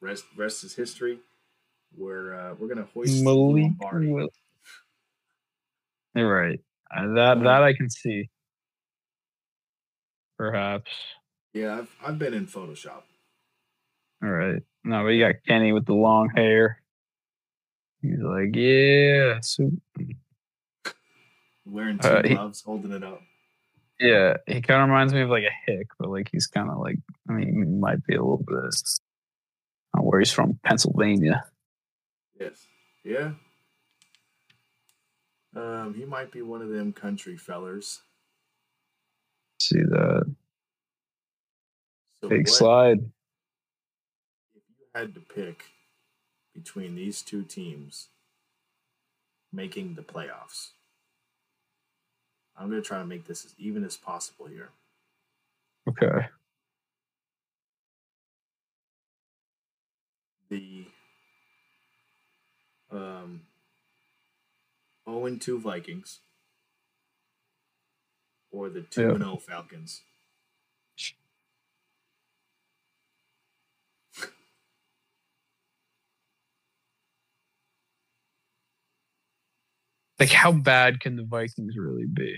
[0.00, 1.18] Rest rest is history.
[1.96, 4.08] We're uh, we're gonna hoist the Malik Lombardi.
[4.08, 4.34] Willis.
[6.14, 6.60] You're right.
[6.94, 8.28] Uh, that that I can see.
[10.38, 10.90] Perhaps.
[11.54, 13.02] Yeah, I've I've been in Photoshop.
[14.22, 14.62] All right.
[14.84, 16.82] No, but you got Kenny with the long hair.
[18.00, 19.70] He's like, yeah, so
[21.64, 23.20] Wearing two Uh, he- gloves, holding it up.
[24.00, 26.78] Yeah, he kind of reminds me of like a hick, but like he's kind of
[26.78, 26.96] like
[27.28, 28.56] I mean, he might be a little bit.
[28.64, 31.44] Of, where he's from, Pennsylvania.
[32.40, 32.66] Yes.
[33.04, 33.32] Yeah.
[35.54, 38.02] Um, he might be one of them country fellers.
[39.60, 40.34] See that
[42.20, 42.98] So big what- slide.
[44.54, 45.64] If you had to pick
[46.54, 48.08] between these two teams
[49.52, 50.70] making the playoffs,
[52.56, 54.70] I'm going to try to make this as even as possible here.
[55.88, 56.28] Okay.
[60.48, 60.86] The
[62.90, 63.40] um,
[65.08, 66.20] 0 and 2 Vikings
[68.50, 70.02] or the 2 and 0 Falcons.
[80.20, 82.36] Like, how bad can the Vikings really be?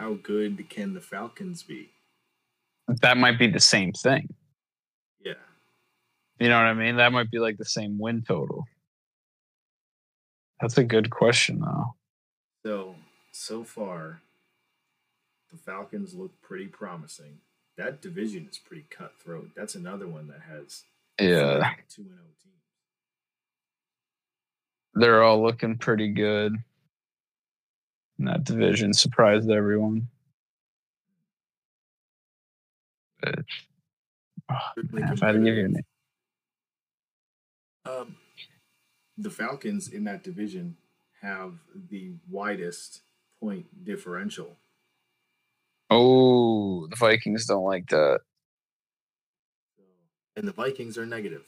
[0.00, 1.90] How good can the Falcons be?
[3.02, 4.34] That might be the same thing.
[5.22, 5.34] Yeah.
[6.38, 6.96] You know what I mean?
[6.96, 8.64] That might be like the same win total.
[10.60, 11.94] That's a good question, though.
[12.64, 12.94] So,
[13.32, 14.20] so far,
[15.50, 17.38] the Falcons look pretty promising.
[17.76, 19.50] That division is pretty cutthroat.
[19.54, 20.84] That's another one that has
[21.20, 22.54] Yeah, two and oh teams.
[24.94, 26.56] they're all looking pretty good.
[28.18, 30.08] in that division surprised everyone.
[33.20, 33.40] But,
[34.50, 34.56] oh,
[34.92, 35.84] man, if I give you a name,
[37.84, 38.16] Um,
[39.16, 40.76] the Falcons in that division
[41.22, 41.54] have
[41.88, 43.02] the widest
[43.40, 44.56] point differential.
[45.90, 48.20] oh, the Vikings don't like that.
[50.36, 51.44] And the Vikings are negative.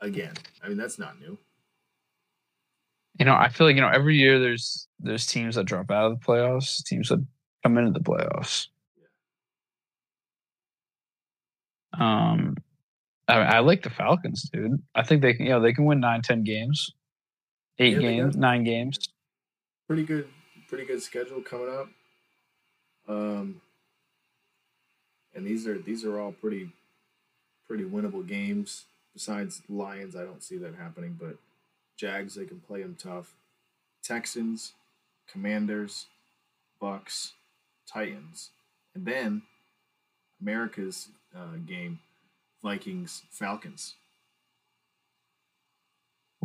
[0.00, 1.38] Again, I mean, that's not new.
[3.18, 6.10] You know, I feel like you know every year there's there's teams that drop out
[6.10, 7.24] of the playoffs, teams that
[7.62, 8.68] come into the playoffs.
[11.92, 12.56] Um,
[13.28, 14.82] I, I like the Falcons, dude.
[14.94, 16.92] I think they can, you know, they can win nine, ten games,
[17.78, 18.98] eight Yeah, games, nine games.
[19.86, 20.28] Pretty good,
[20.68, 21.88] pretty good schedule coming up.
[23.08, 23.60] Um,
[25.34, 26.70] and these are these are all pretty,
[27.66, 28.84] pretty winnable games.
[29.14, 31.16] Besides Lions, I don't see that happening.
[31.20, 31.36] But
[31.96, 33.34] Jags, they can play them tough.
[34.02, 34.72] Texans,
[35.30, 36.06] Commanders,
[36.80, 37.32] Bucks,
[37.86, 38.50] Titans,
[38.94, 39.42] and then
[40.40, 42.00] America's uh, game,
[42.62, 43.96] Vikings, Falcons.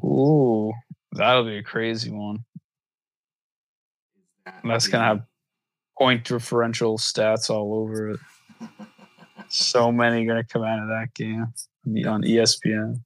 [0.03, 0.72] Ooh,
[1.11, 2.45] that'll be a crazy one.
[4.45, 5.22] That That's gonna have
[5.97, 8.20] point differential stats all over it.
[9.49, 11.47] So many gonna come out of that game
[11.86, 12.99] Be on ESPN.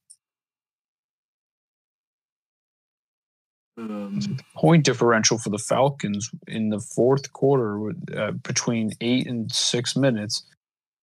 [3.78, 9.96] um, Point differential for the Falcons in the fourth quarter uh, between eight and six
[9.96, 10.44] minutes,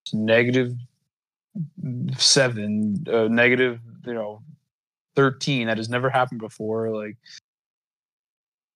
[0.05, 0.75] is negative
[2.17, 4.41] seven, uh, negative you know
[5.15, 5.67] thirteen.
[5.67, 6.89] That has never happened before.
[6.91, 7.17] Like,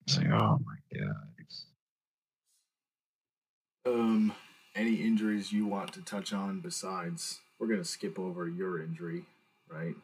[0.06, 1.14] it's like oh my god.
[3.86, 4.32] Um,
[4.74, 7.40] any injuries you want to touch on besides?
[7.58, 9.24] We're gonna skip over your injury,
[9.68, 9.94] right?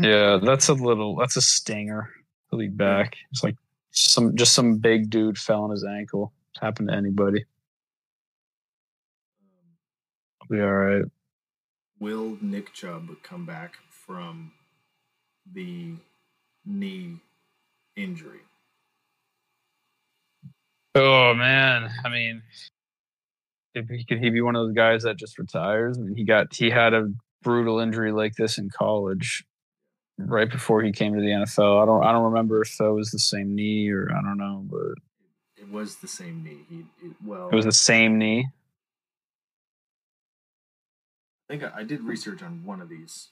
[0.00, 1.16] Yeah, that's a little.
[1.16, 2.10] That's a stinger.
[2.56, 3.16] Be back.
[3.30, 3.56] It's like
[3.90, 6.32] some just some big dude fell on his ankle.
[6.52, 7.44] It's happened to anybody.
[9.42, 11.04] Um, He'll be all right.
[12.00, 14.52] Will Nick Chubb come back from
[15.52, 15.92] the
[16.64, 17.16] knee
[17.96, 18.40] injury?
[20.94, 22.42] Oh man, I mean,
[23.74, 25.98] if he could he be one of those guys that just retires?
[25.98, 29.44] I mean, he got he had a brutal injury like this in college,
[30.18, 31.82] right before he came to the NFL.
[31.82, 34.64] I don't I don't remember if that was the same knee or I don't know,
[34.68, 34.94] but
[35.58, 36.60] It was the same knee.
[36.68, 38.48] He it, well, it was the same knee.
[41.48, 43.28] I think I, I did research on one of these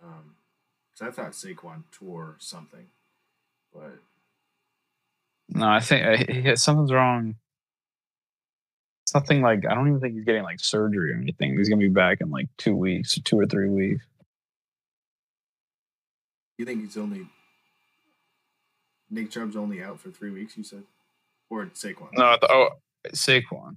[0.00, 2.86] because I thought Saquon tore something,
[3.72, 3.98] but
[5.48, 7.36] No, I think uh, something's wrong.
[9.06, 11.56] Something like I don't even think he's getting like surgery or anything.
[11.56, 14.04] He's gonna be back in like two weeks, two or three weeks.
[16.58, 17.26] you think he's only
[19.10, 20.56] Nick Chubb's only out for three weeks?
[20.56, 20.82] You said,
[21.48, 22.08] or Saquon?
[22.14, 22.68] No, I th- oh
[23.08, 23.76] Saquon.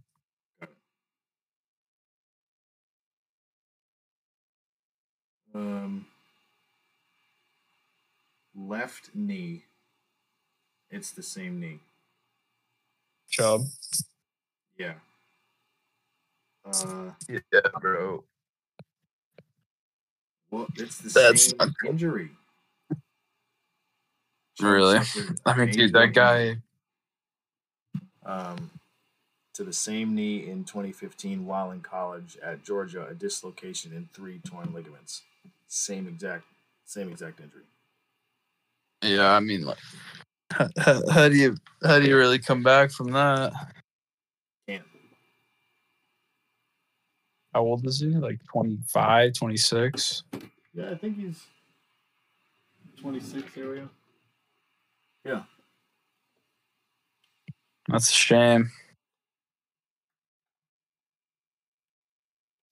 [5.54, 6.06] Um,
[8.56, 9.64] left knee.
[10.92, 11.80] It's the same knee.
[13.30, 13.62] Chubb.
[14.78, 14.94] Yeah.
[16.66, 18.24] Uh, Yeah, bro.
[20.52, 22.32] well, it's the That's same not injury.
[24.56, 25.00] Chubb Really?
[25.46, 26.58] I mean, a dude, that guy.
[28.26, 28.72] Um,
[29.54, 34.40] to the same knee in 2015 while in college at Georgia, a dislocation in three
[34.40, 35.24] torn ligaments.
[35.70, 36.46] Same exact,
[36.86, 37.64] same exact injury.
[39.04, 39.78] Yeah, I mean, like,
[40.52, 40.68] how,
[41.12, 43.54] how do you how do you really come back from that?
[44.68, 44.84] Can't.
[47.54, 48.08] How old is he?
[48.08, 50.24] Like 25, 26?
[50.74, 51.46] Yeah, I think he's
[53.00, 53.90] 26 area.
[55.26, 55.44] Yeah.
[57.88, 58.72] That's a shame.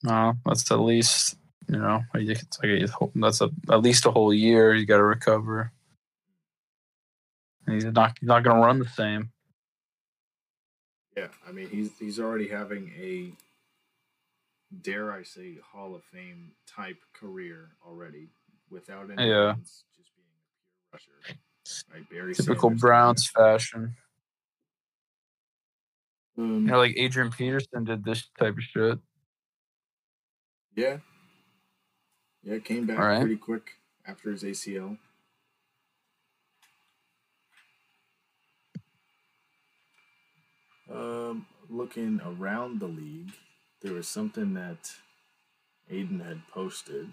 [0.03, 1.37] No, that's at least
[1.67, 4.73] you know it's like a, that's a, at least a whole year.
[4.73, 5.71] You got to recover.
[7.65, 9.31] And he's not he's not going to run the same.
[11.15, 13.31] Yeah, I mean he's he's already having a
[14.81, 18.29] dare I say Hall of Fame type career already
[18.69, 19.53] without any Yeah.
[19.53, 20.27] wins, just being
[20.93, 21.39] a pure rusher.
[21.93, 22.81] Right, Barry Typical Sanders.
[22.81, 23.95] Browns fashion.
[26.37, 28.99] Um, You know, like Adrian Peterson did this type of shit.
[30.75, 30.97] Yeah.
[32.47, 33.19] Yeah, came back right.
[33.19, 33.71] pretty quick
[34.07, 34.97] after his ACL.
[40.89, 43.33] Um, looking around the league,
[43.81, 44.93] there was something that
[45.91, 47.11] Aiden had posted.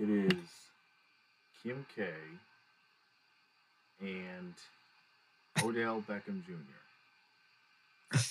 [0.00, 0.48] It is
[1.60, 2.06] Kim K
[4.00, 4.54] and
[5.60, 8.16] Odell Beckham Jr.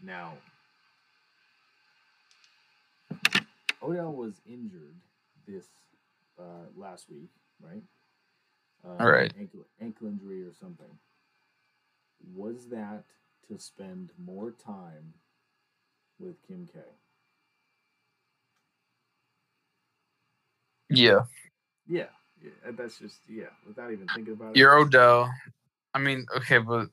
[0.00, 0.34] Now,
[3.84, 4.96] Odell was injured
[5.46, 5.66] this
[6.38, 7.30] uh, last week,
[7.60, 7.82] right?
[8.84, 9.32] Uh, All right.
[9.38, 10.86] Ankle, ankle injury or something.
[12.34, 13.04] Was that
[13.48, 15.12] to spend more time
[16.18, 16.80] with Kim K?
[20.90, 21.20] Yeah,
[21.88, 22.04] Yeah,
[22.42, 22.50] yeah.
[22.72, 23.44] That's just yeah.
[23.66, 24.58] Without even thinking about it.
[24.58, 25.32] you're Odell.
[25.92, 26.88] I mean, okay, but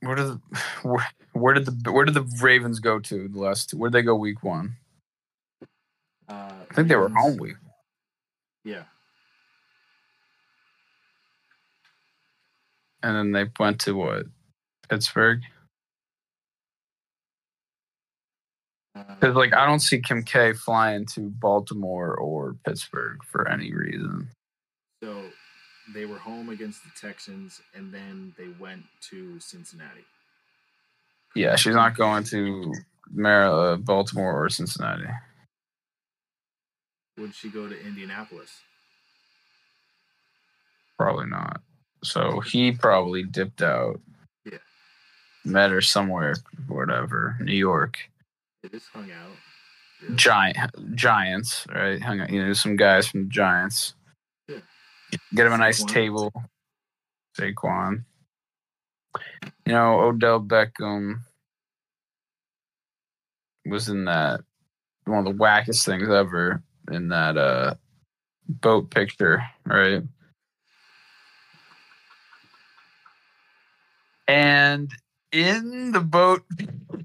[0.00, 0.40] where did the,
[0.82, 3.74] where, where did the where did the Ravens go to the last?
[3.74, 4.76] Where did they go week one?
[6.28, 7.56] Uh, I think they were home week.
[8.64, 8.84] Yeah.
[13.02, 14.26] And then they went to what?
[14.88, 15.42] Pittsburgh.
[18.94, 24.28] Because like I don't see Kim K flying to Baltimore or Pittsburgh for any reason.
[25.02, 25.22] So
[25.94, 30.04] they were home against the Texans, and then they went to Cincinnati.
[31.34, 32.72] Yeah, she's not going to
[33.12, 35.04] Mar- uh, Baltimore or Cincinnati.
[37.18, 38.50] Would she go to Indianapolis?
[40.98, 41.60] Probably not.
[42.02, 44.00] So he probably dipped out.
[44.44, 44.58] Yeah.
[45.44, 46.34] Met her somewhere,
[46.68, 47.98] whatever, New York.
[48.62, 49.36] They just hung out.
[50.02, 50.14] Yeah.
[50.16, 52.00] Giant Giants, right?
[52.00, 53.94] Hung out, you know, some guys from the Giants.
[54.48, 54.58] Yeah.
[55.34, 55.88] Get him a nice Saquon.
[55.88, 56.32] table.
[57.38, 58.04] Saquon.
[59.64, 61.20] You know, Odell Beckham
[63.64, 64.40] was in that
[65.06, 67.74] one of the wackest things ever in that uh
[68.48, 70.02] boat picture, right?
[74.28, 74.90] And
[75.32, 76.42] in the boat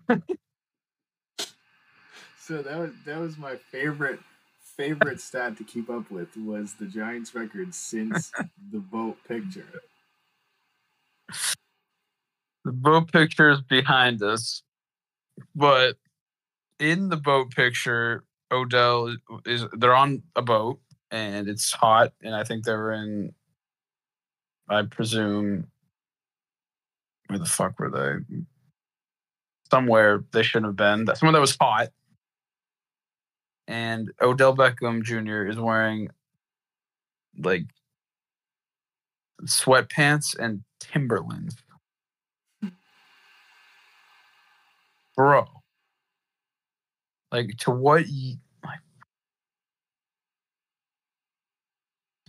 [2.51, 4.19] So that was that was my favorite
[4.75, 8.31] favorite stat to keep up with was the Giants record since
[8.71, 9.65] the boat picture.
[12.63, 14.61] The boat picture is behind us,
[15.55, 15.97] but
[16.79, 20.79] in the boat picture, Odell is they're on a boat
[21.11, 23.33] and it's hot, and I think they're in.
[24.69, 25.67] I presume.
[27.27, 28.35] Where the fuck were they?
[29.69, 31.15] Somewhere they shouldn't have been.
[31.15, 31.89] Somewhere that was hot.
[33.67, 35.49] And Odell Beckham Jr.
[35.49, 36.09] is wearing
[37.37, 37.63] like
[39.43, 41.55] sweatpants and Timberlands.
[45.15, 45.60] bro.
[47.31, 48.05] Like to what?
[48.09, 48.79] y- Like,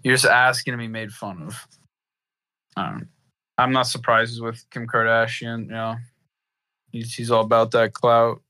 [0.02, 1.66] you're just asking to be made fun of.
[2.76, 3.08] Um,
[3.58, 5.64] I'm not surprised with Kim Kardashian.
[5.66, 5.96] You know,
[6.90, 8.42] he's he's all about that clout.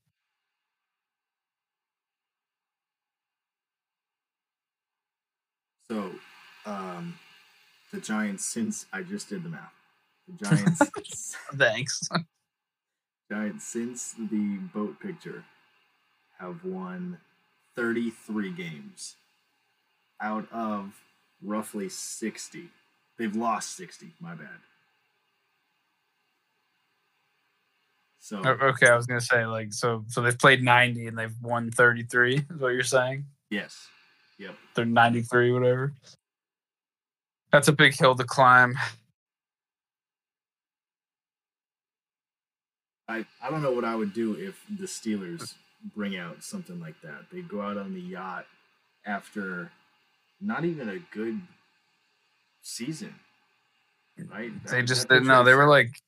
[5.91, 6.11] So,
[6.65, 7.19] um,
[7.91, 9.73] the Giants since I just did the math.
[10.27, 12.01] The Giants Thanks.
[13.31, 15.43] Giants since the boat picture
[16.39, 17.17] have won
[17.75, 19.15] 33 games
[20.21, 20.93] out of
[21.41, 22.69] roughly 60.
[23.17, 24.47] They've lost 60, my bad.
[28.19, 30.05] So, okay, I was gonna say like so.
[30.07, 32.35] So they've played 90 and they've won 33.
[32.35, 33.25] Is what you're saying?
[33.49, 33.87] yes.
[34.39, 34.55] Yep.
[34.73, 35.93] They're 93, whatever.
[37.51, 38.75] That's a big hill to climb.
[43.07, 45.53] I, I don't know what I would do if the Steelers
[45.95, 47.25] bring out something like that.
[47.31, 48.45] They go out on the yacht
[49.05, 49.71] after
[50.39, 51.41] not even a good
[52.61, 53.13] season,
[54.29, 54.51] right?
[54.65, 55.99] They That- just that they, no, they were like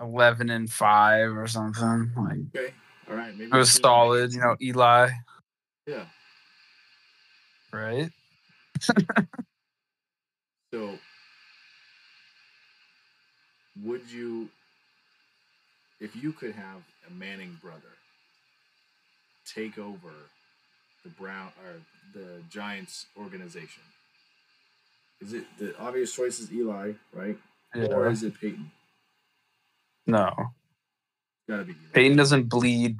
[0.00, 2.12] eleven and five or something.
[2.16, 2.74] Like okay.
[3.08, 4.56] All right, maybe it was solid, you know.
[4.60, 5.10] Eli,
[5.86, 6.04] Yeah.
[7.72, 8.10] right?
[10.70, 10.98] So,
[13.82, 14.50] would you,
[15.98, 17.80] if you could have a Manning brother
[19.54, 20.12] take over
[21.04, 21.80] the Brown or
[22.14, 23.82] the Giants organization?
[25.20, 27.38] Is it the obvious choice is Eli, right?
[27.74, 28.70] Or is it Peyton?
[30.06, 30.32] No,
[31.48, 31.92] Gotta be Eli.
[31.92, 32.98] Peyton doesn't bleed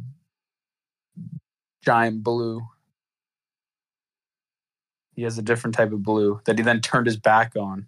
[1.84, 2.62] giant blue.
[5.14, 7.86] He has a different type of blue that he then turned his back on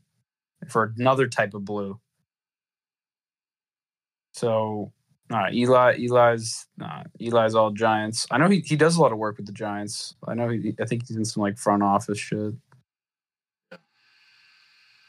[0.68, 1.98] for another type of blue.
[4.34, 4.92] So,
[5.30, 8.26] nah, Eli, Eli's, nah, Eli's all Giants.
[8.30, 10.14] I know he, he does a lot of work with the Giants.
[10.26, 12.54] I know he, I think he's in some like front office shit.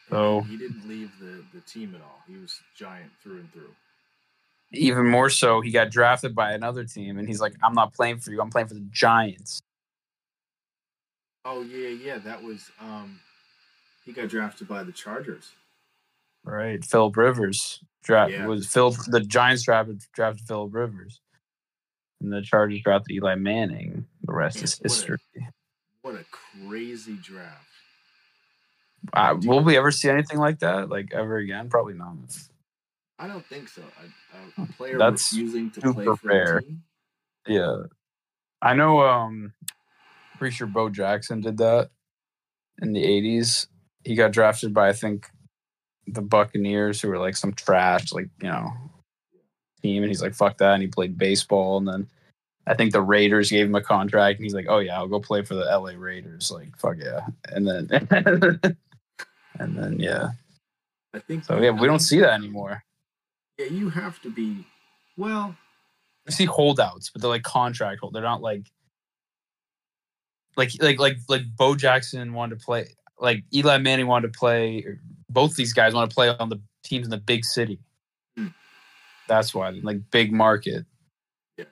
[0.09, 2.21] So- he didn't leave the, the team at all.
[2.27, 3.73] He was Giant through and through.
[4.73, 8.19] Even more so, he got drafted by another team, and he's like, "I'm not playing
[8.19, 8.39] for you.
[8.39, 9.61] I'm playing for the Giants."
[11.43, 12.19] Oh yeah, yeah.
[12.19, 13.19] That was um,
[14.05, 15.51] he got drafted by the Chargers.
[16.43, 18.47] Right, Philip Rivers draft Yeah.
[18.47, 18.91] was Phil.
[19.07, 21.21] The Giants drafted drafted Philip Rivers,
[22.19, 24.07] and the Chargers drafted Eli Manning.
[24.23, 25.17] The rest Yeah, is what a- history.
[26.01, 27.67] What a crazy draft.
[29.13, 30.89] Uh, will you- we ever see anything like that?
[30.89, 31.69] Like ever again?
[31.69, 32.15] Probably not.
[33.19, 33.83] I don't think so.
[34.57, 36.57] A, a player That's refusing to play for rare.
[36.57, 36.83] a team.
[37.47, 37.83] Yeah,
[38.63, 39.01] I know.
[39.07, 39.53] Um,
[40.39, 41.91] pretty sure Bo Jackson did that
[42.81, 43.67] in the '80s.
[44.03, 45.29] He got drafted by I think
[46.07, 48.71] the Buccaneers, who were like some trash, like you know,
[49.81, 52.07] team, and he's like, "Fuck that," and he played baseball, and then
[52.67, 55.19] I think the Raiders gave him a contract, and he's like, "Oh yeah, I'll go
[55.19, 57.87] play for the LA Raiders." Like, fuck yeah, and then
[59.59, 60.29] and then yeah,
[61.13, 61.45] I think.
[61.45, 62.83] so yeah, we don't see that anymore.
[63.57, 64.65] Yeah, you have to be.
[65.17, 65.55] Well,
[66.25, 68.13] We see holdouts, but they're like contract hold.
[68.13, 68.67] They're not like
[70.55, 72.87] like like like like Bo Jackson wanted to play.
[73.19, 74.85] Like Eli Manning wanted to play.
[75.33, 77.79] Both these guys want to play on the teams in the big city.
[78.37, 78.47] Hmm.
[79.27, 80.85] That's why, like big market.
[81.57, 81.65] Yeah.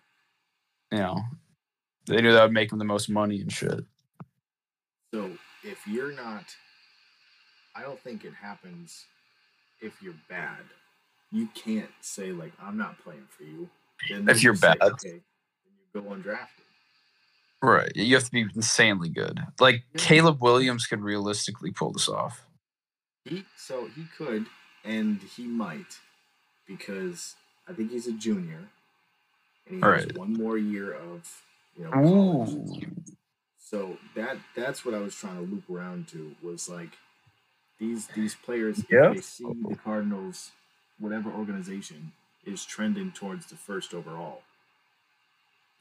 [0.91, 1.21] You know,
[2.07, 3.81] they knew that would make them the most money and shit.
[5.13, 5.31] so
[5.63, 6.45] if you're not,
[7.75, 9.05] I don't think it happens.
[9.81, 10.59] If you're bad,
[11.31, 13.69] you can't say like I'm not playing for you.
[14.09, 14.77] If you're say, bad.
[14.81, 15.21] okay, then
[15.93, 16.47] you go undrafted.
[17.61, 17.91] Right.
[17.95, 19.39] You have to be insanely good.
[19.59, 20.01] Like Yeah.
[20.01, 22.45] Caleb Williams could realistically pull this off.
[23.29, 24.47] He so he could
[24.85, 25.99] and he might
[26.67, 27.35] because
[27.69, 28.69] I think he's a junior
[29.67, 30.13] and he has Right.
[30.13, 31.43] one more year of
[31.77, 32.03] you know Ooh.
[32.03, 32.87] college.
[33.59, 36.91] So that that's what I was trying to loop around to was like
[37.79, 38.89] these these players Yeah.
[38.89, 40.51] if they see the Cardinals
[40.99, 42.13] whatever organization
[42.45, 44.43] is trending towards the first overall.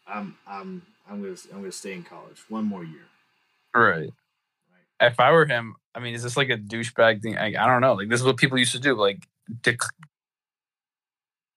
[0.09, 3.07] I'm I'm I'm gonna I'm gonna stay in college one more year.
[3.75, 4.11] Right.
[4.73, 4.87] Right.
[5.01, 7.37] If I were him, I mean, is this like a douchebag thing?
[7.37, 7.95] I, I don't know.
[7.95, 8.95] Like this is what people used to do.
[8.95, 9.27] Like,
[9.63, 9.81] dec-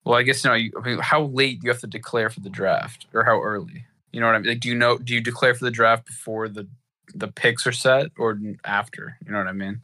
[0.03, 0.55] well, I guess you know.
[0.55, 3.39] You, I mean, how late do you have to declare for the draft, or how
[3.41, 3.85] early?
[4.11, 4.49] You know what I mean?
[4.49, 4.97] Like, do you know?
[4.97, 6.67] Do you declare for the draft before the
[7.13, 9.17] the picks are set, or after?
[9.25, 9.81] You know what I mean?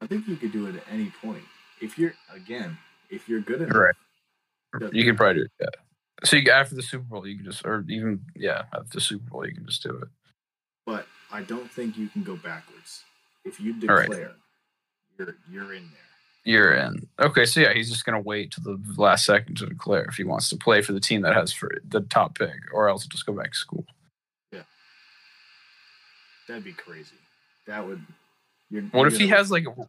[0.00, 1.42] I think you could do it at any point.
[1.82, 2.78] If you're again,
[3.10, 4.94] if you're good enough, Right.
[4.94, 5.50] You can probably do it.
[5.60, 5.66] Yeah.
[6.24, 9.28] So you, after the Super Bowl, you can just, or even yeah, after the Super
[9.30, 10.08] Bowl, you can just do it.
[10.86, 13.04] but I don't think you can go backwards.
[13.46, 14.08] If you All right.
[14.10, 14.32] declare,
[15.18, 16.00] you're you're in there.
[16.44, 17.08] You're in.
[17.18, 20.24] Okay, so yeah, he's just gonna wait to the last second to declare if he
[20.24, 23.24] wants to play for the team that has for the top pick, or else just
[23.26, 23.84] go back to school.
[24.52, 24.62] Yeah,
[26.48, 27.16] that'd be crazy.
[27.66, 28.00] That would.
[28.70, 29.64] You're, What you're if he has like?
[29.66, 29.88] a-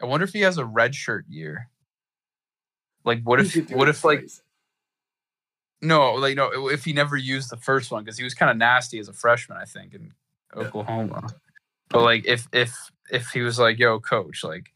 [0.00, 1.68] I wonder if he has a red shirt year.
[3.04, 3.54] Like, what if?
[3.70, 4.42] What if like twice.
[5.80, 8.56] no, like no, if he never used the first one because he was kind of
[8.56, 10.12] nasty as a freshman, I think, in.
[10.54, 11.28] Oklahoma.
[11.92, 12.74] But like, if if
[13.10, 14.72] if he was like, "Yo, coach, like,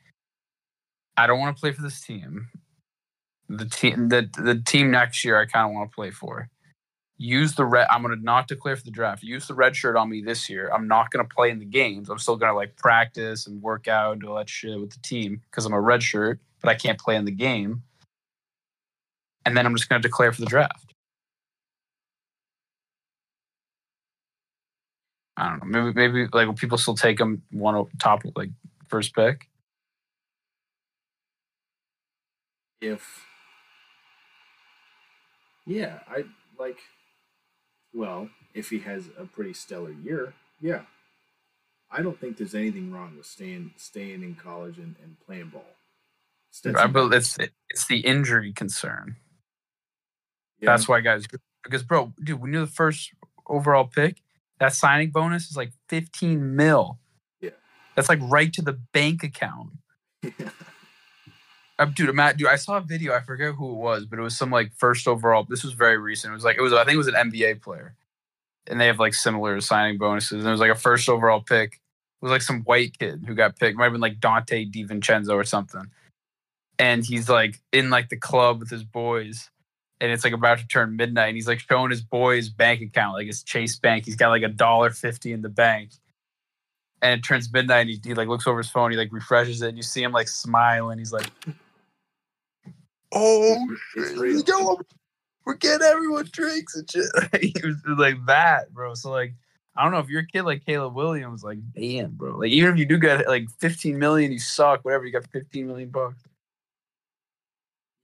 [1.16, 2.48] I don't want to play for this team.
[3.48, 6.50] The team, the the team next year, I kind of want to play for.
[7.18, 7.86] Use the red.
[7.90, 9.22] I'm gonna not declare for the draft.
[9.22, 10.70] Use the red shirt on me this year.
[10.74, 12.10] I'm not gonna play in the games.
[12.10, 15.00] I'm still gonna like practice and work out and do all that shit with the
[15.00, 17.82] team because I'm a red shirt, but I can't play in the game.
[19.46, 20.85] And then I'm just gonna declare for the draft.
[25.36, 25.82] I don't know.
[25.92, 28.50] Maybe maybe like will people still take him one top like
[28.88, 29.48] first pick?
[32.80, 33.24] if
[35.66, 36.24] Yeah, I
[36.58, 36.78] like.
[37.92, 40.82] Well, if he has a pretty stellar year, yeah.
[41.90, 45.64] I don't think there's anything wrong with staying staying in college and, and playing ball.
[46.50, 47.38] Stetson I bel- it's
[47.70, 49.16] it's the injury concern.
[50.60, 51.26] yeah, That's why guys
[51.62, 53.12] because bro, dude, when you're the first
[53.46, 54.22] overall pick,
[54.58, 56.98] that signing bonus is like 15 mil.
[57.40, 57.50] Yeah.
[57.94, 59.70] That's like right to the bank account.
[61.78, 63.14] Uh, dude, Matt, dude, I saw a video.
[63.14, 65.46] I forget who it was, but it was some like first overall.
[65.48, 66.32] This was very recent.
[66.32, 66.72] It was like it was.
[66.72, 67.94] I think it was an NBA player,
[68.66, 70.38] and they have like similar signing bonuses.
[70.38, 71.74] And it was like a first overall pick.
[71.74, 73.76] It was like some white kid who got picked.
[73.76, 75.84] Might have been like Donte DiVincenzo or something.
[76.78, 79.50] And he's like in like the club with his boys,
[80.00, 81.28] and it's like about to turn midnight.
[81.28, 84.04] And he's like showing his boys' bank account, like his Chase Bank.
[84.04, 85.92] He's got like a dollar fifty in the bank.
[87.02, 88.90] And it turns midnight, and he, he like looks over his phone.
[88.90, 91.30] He like refreshes it, and you see him like smile, and he's like,
[93.12, 93.66] "Oh
[93.96, 94.86] It's shit,
[95.44, 97.06] we're getting everyone drinks and shit."
[97.40, 98.94] he was like that, bro.
[98.94, 99.34] So like,
[99.76, 102.38] I don't know if you're a kid like Caleb Williams, like, damn, bro.
[102.38, 104.84] Like, even if you do get like 15 million, you suck.
[104.84, 106.22] Whatever, you got 15 million bucks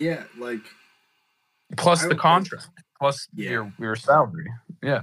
[0.02, 0.60] yeah, like
[1.76, 2.68] plus the don't think- contract,
[2.98, 3.50] plus Yeah.
[3.50, 4.46] your your salary.
[4.82, 5.02] Yeah,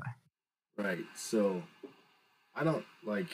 [0.77, 1.05] right.
[1.15, 1.63] So
[2.55, 3.27] I don't like.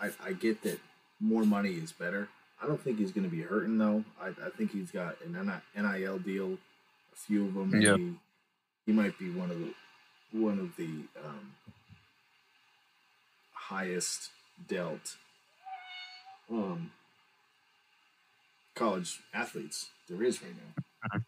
[0.00, 0.80] I I get that
[1.20, 2.28] more money is better.
[2.62, 4.04] I don't think he's going to be hurting though.
[4.20, 5.32] I, I think he's got an
[5.76, 6.58] NIL deal,
[7.12, 7.80] a few of them.
[7.80, 7.96] Yeah.
[7.96, 8.14] He,
[8.86, 9.74] he might be one of the
[10.32, 11.54] one of the um,
[13.54, 14.30] highest
[14.68, 15.16] dealt
[16.50, 16.90] um,
[18.74, 21.20] college athletes there is right now.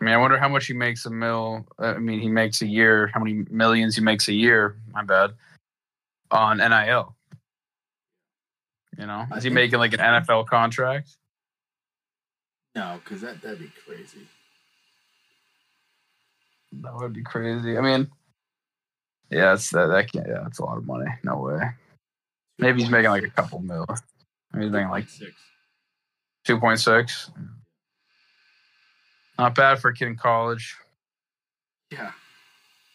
[0.00, 1.66] I mean, I wonder how much he makes a mil.
[1.78, 3.10] uh, I mean, he makes a year.
[3.14, 4.76] How many millions he makes a year?
[4.92, 5.32] My bad.
[6.30, 7.14] On NIL.
[8.98, 11.16] You know, is he making like an NFL contract?
[12.74, 14.26] No, because that that'd be crazy.
[16.72, 17.76] That would be crazy.
[17.76, 18.08] I mean,
[19.30, 19.86] yeah, it's that.
[19.86, 20.26] That can't.
[20.28, 21.10] Yeah, that's a lot of money.
[21.24, 21.60] No way.
[22.58, 23.86] Maybe he's making like a couple mil.
[24.52, 25.32] Maybe he's making like six.
[26.44, 27.30] two point six.
[29.38, 30.76] Not bad for a kid in college.
[31.90, 32.12] Yeah,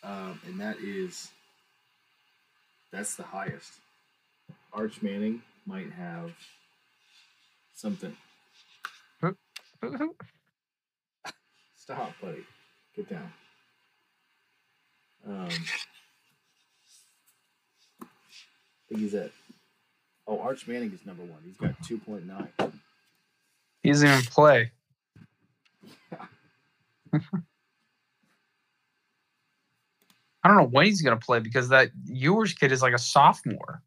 [0.03, 1.31] um, and that is
[2.91, 3.73] that's the highest.
[4.73, 6.31] Arch Manning might have
[7.75, 8.15] something.
[11.75, 12.43] Stop, buddy.
[12.95, 13.31] Get down.
[15.27, 15.49] Um,
[18.01, 18.05] I
[18.87, 19.31] think he's at.
[20.27, 21.39] Oh, Arch Manning is number one.
[21.45, 22.47] He's got two point nine.
[23.81, 24.71] He doesn't even play.
[27.13, 27.19] I
[30.47, 33.81] don't know when he's gonna play because that Ewers kid is like a sophomore.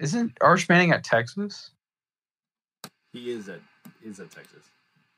[0.00, 1.70] Isn't Arch Manning at Texas?
[3.12, 3.60] He is at
[4.02, 4.64] is at Texas.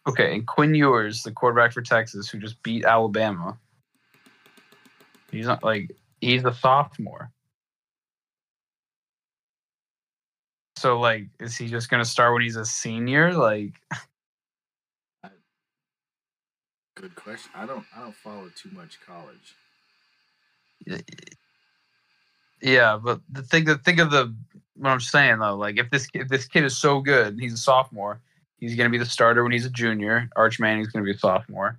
[0.08, 3.56] Okay, and Quinn Ewers, the quarterback for Texas, who just beat Alabama.
[5.30, 5.90] He's not like
[6.20, 7.30] he's a sophomore.
[10.76, 13.32] So like, is he just gonna start when he's a senior?
[13.34, 13.74] Like,
[16.94, 17.50] Good question.
[17.54, 19.56] I don't I don't follow too much college.
[22.60, 24.34] yeah, but the thing that think of the
[24.76, 27.58] what I'm saying though, like if this if this kid is so good, he's a
[27.58, 28.20] sophomore,
[28.58, 30.28] he's gonna be the starter when he's a junior.
[30.36, 31.78] Arch Manning's gonna be a sophomore.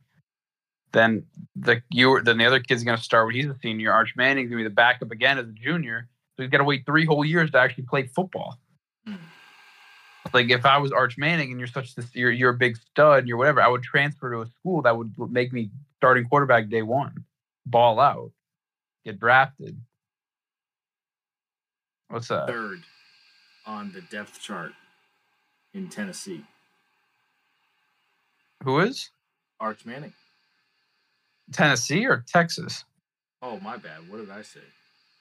[0.94, 3.92] Then the you then the other kid's gonna start when he's a senior.
[3.92, 6.10] Arch Manning's gonna be the backup again as a junior.
[6.36, 8.58] So he's got to wait three whole years to actually play football.
[9.06, 9.16] Hmm.
[10.34, 13.20] Like if I was Arch Manning and you're such this, you're you're a big stud
[13.20, 16.70] and you're whatever, I would transfer to a school that would make me starting quarterback
[16.70, 17.26] day one,
[17.66, 18.32] ball out,
[19.06, 19.80] get drafted.
[22.10, 22.48] What's that?
[22.48, 22.82] Third
[23.66, 24.72] on the depth chart
[25.74, 26.44] in Tennessee.
[28.64, 29.10] Who is
[29.60, 30.14] Arch Manning.
[31.52, 32.86] Tennessee or Texas?
[33.42, 34.10] Oh my bad.
[34.10, 34.62] What did I say?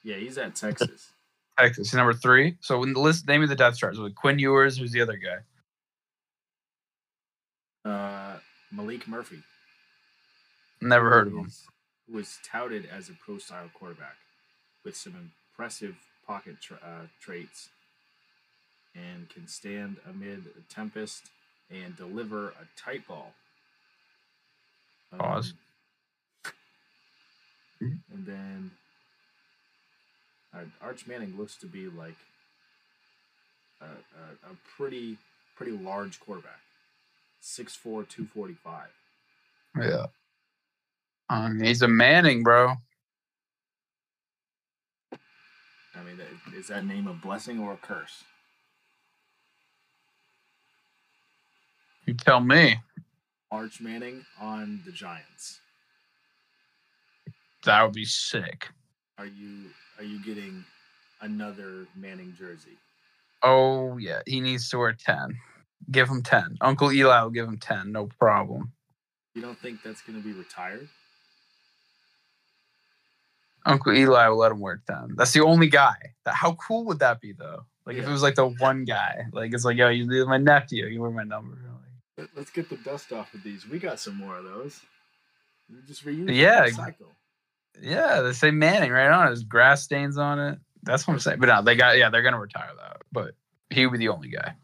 [0.03, 1.11] Yeah, he's at Texas.
[1.59, 2.57] Texas, he's number three.
[2.61, 3.95] So when the list, name of the depth chart.
[3.95, 5.37] So Quinn Ewers, who's the other guy?
[7.89, 8.39] uh,
[8.73, 9.43] Maalik Murphy.
[10.81, 11.45] Never heard of him.
[11.45, 11.67] is-
[12.09, 14.15] Was touted as a pro style quarterback
[14.83, 15.15] with some
[15.51, 15.95] impressive
[16.25, 17.69] pocket tra- uh, traits
[18.95, 21.29] and can stand amid a tempest
[21.69, 23.33] and deliver a tight ball.
[25.17, 25.53] Pause.
[27.81, 28.71] Um, and then
[30.53, 32.15] uh, Arch Manning looks to be like
[33.81, 35.17] a, a, a pretty
[35.55, 36.59] pretty large quarterback.
[37.41, 38.87] 6'4", 245.
[39.77, 40.05] Yeah.
[41.29, 42.75] Um, he's a Manning, bro.
[45.95, 46.19] I mean,
[46.57, 48.23] is that name a blessing or a curse?
[52.05, 52.79] You tell me.
[53.51, 55.59] Arch Manning on the Giants.
[57.65, 58.67] That would be sick.
[59.17, 59.65] Are you
[59.97, 60.63] are you getting
[61.21, 62.77] another Manning jersey?
[63.41, 65.37] Oh yeah, he needs to wear ten.
[65.91, 66.57] Give him ten.
[66.61, 68.71] Uncle Eli will give him ten, no problem.
[69.35, 70.87] You don't think that's going to be retired?
[73.65, 75.15] Uncle Eli will let him wear ten.
[75.15, 75.95] That's the only guy.
[76.25, 77.65] That how cool would that be though?
[77.85, 79.25] Like if it was like the one guy.
[79.33, 80.85] Like it's like yo, you my nephew.
[80.85, 81.57] You wear my number.
[82.17, 83.67] Like, Let's get the dust off of these.
[83.67, 84.79] We got some more of those.
[85.69, 86.33] We just reuse.
[86.33, 86.67] Yeah.
[86.67, 87.11] Cycle.
[87.81, 89.29] Yeah, they say Manning right on it.
[89.29, 90.59] There's grass stains on it.
[90.83, 91.39] That's what I'm saying.
[91.39, 92.97] But no, they got yeah, they're gonna retire that.
[93.11, 93.35] But
[93.69, 94.55] he would be the only guy.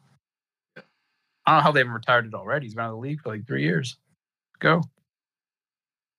[0.78, 2.68] I don't know how they haven't retired it already.
[2.68, 3.98] He's been out of the league for like three years.
[4.60, 4.84] Go.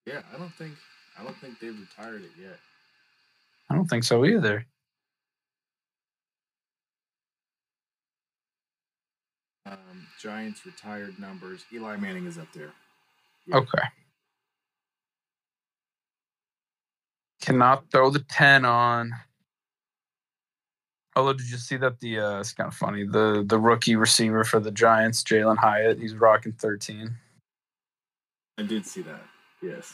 [0.07, 0.75] Yeah, I don't think
[1.19, 2.59] I don't think they've retired it yet.
[3.69, 4.67] I don't think so either.
[9.67, 9.77] Um,
[10.21, 11.65] Giants retired numbers.
[11.73, 12.73] Eli Manning is up there.
[13.47, 13.57] Yeah.
[13.59, 13.83] Okay.
[17.51, 19.13] Cannot throw the 10 on.
[21.17, 23.05] Although, did you see that the uh it's kind of funny.
[23.05, 27.11] The the rookie receiver for the Giants, Jalin Hyatt, he's rocking 13.
[28.57, 29.23] I did see that.
[29.61, 29.93] Yes.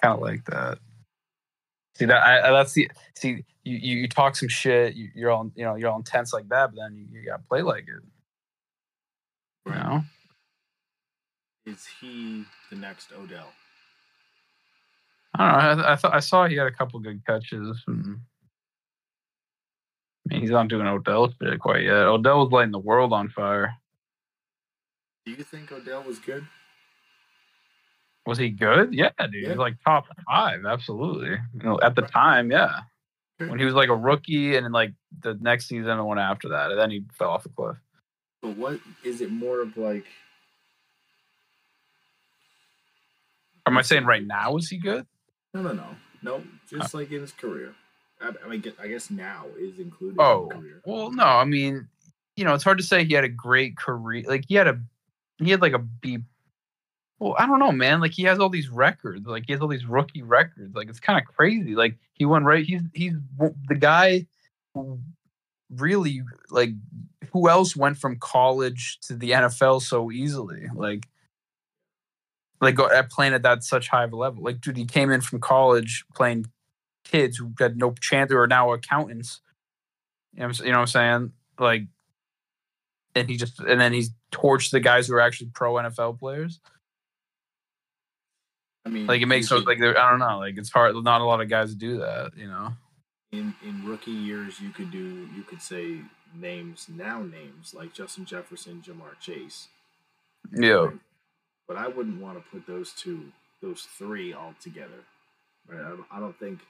[0.00, 0.78] Kind of like that.
[1.94, 5.30] See that I, I that's the see you, you you talk some shit, you, you're
[5.30, 7.84] all you know, you're all intense like that, but then you, you gotta play like
[7.86, 8.02] it.
[9.66, 10.04] You know?
[11.66, 13.52] Is he the next Odell?
[15.38, 15.84] I don't know.
[15.84, 17.82] I, I thought I saw he had a couple good catches.
[17.86, 18.18] And,
[20.28, 21.94] I mean, he's not doing Odell shit quite yet.
[21.94, 23.74] Odell was lighting the world on fire.
[25.24, 26.46] Do you think Odell was good?
[28.26, 28.92] Was he good?
[28.92, 29.34] Yeah, dude.
[29.34, 29.48] Yeah.
[29.50, 31.30] He's like top five, absolutely.
[31.30, 32.80] You know, at the time, yeah.
[33.38, 36.18] When he was like a rookie, and then like the next season, and the one
[36.18, 37.76] after that, and then he fell off a cliff.
[38.42, 40.04] But what is it more of like?
[43.64, 45.06] Am I saying right now is he good?
[45.54, 45.86] No, no, no,
[46.22, 46.42] no.
[46.68, 47.74] Just like in his career.
[48.20, 50.82] I, I mean, I guess now is included Oh, in career.
[50.84, 51.24] well, no.
[51.24, 51.88] I mean,
[52.36, 54.24] you know, it's hard to say he had a great career.
[54.26, 54.80] Like he had a,
[55.38, 56.18] he had like a B.
[57.20, 58.00] Well, I don't know, man.
[58.00, 59.26] Like he has all these records.
[59.26, 60.74] Like he has all these rookie records.
[60.74, 61.74] Like it's kind of crazy.
[61.74, 62.64] Like he went right.
[62.64, 64.26] He's he's the guy
[64.74, 65.00] who
[65.74, 66.70] really like
[67.32, 70.66] who else went from college to the NFL so easily?
[70.74, 71.08] Like.
[72.60, 72.76] Like
[73.10, 74.42] playing at that such high of a level.
[74.42, 76.46] Like, dude, he came in from college playing
[77.04, 79.40] kids who had no chance, are now accountants.
[80.34, 81.32] You know, what I'm you know what I'm saying?
[81.58, 81.82] Like,
[83.14, 86.60] and he just and then he's torched the guys who are actually pro NFL players.
[88.84, 90.38] I mean, Like it makes could- like I don't know.
[90.38, 90.94] Like it's hard.
[90.96, 92.32] Not a lot of guys do that.
[92.36, 92.72] You know.
[93.32, 95.98] in in rookie years you could do you could say
[96.34, 99.68] names now names like Justin Jefferson, Ja'Marr Chase.
[100.52, 100.90] Yeah.
[101.68, 103.24] But I wouldn't want to put those two,
[103.62, 105.04] those three all together.
[105.68, 105.80] Right?
[105.84, 106.60] I, don't- I don't think.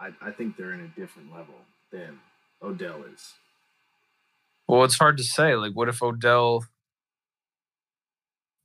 [0.00, 1.56] I I think they're in a different level
[1.90, 2.20] than
[2.62, 3.34] Odell is.
[4.68, 5.56] Well, it's hard to say.
[5.56, 6.64] Like, what if Odell?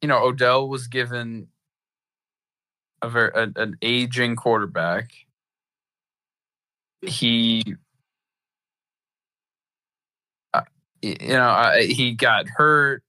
[0.01, 1.47] You know, Odell was given
[3.01, 5.09] a very a, an aging quarterback.
[7.01, 7.75] He,
[10.53, 10.61] uh,
[11.01, 13.03] you know, I, he got hurt.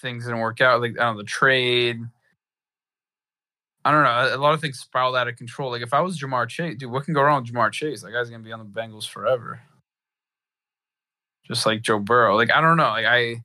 [0.00, 0.80] Things didn't work out.
[0.80, 2.00] Like, I don't know, the trade.
[3.84, 4.36] I don't know.
[4.36, 5.70] A lot of things spiraled out of control.
[5.70, 8.02] Like, if I was Ja'Marr Chase, dude, what can go wrong with Ja'Marr Chase?
[8.02, 9.60] That guy's gonna be on the Bengals forever
[11.48, 12.36] just like Joe Burrow.
[12.36, 13.42] Like I don't know, like I a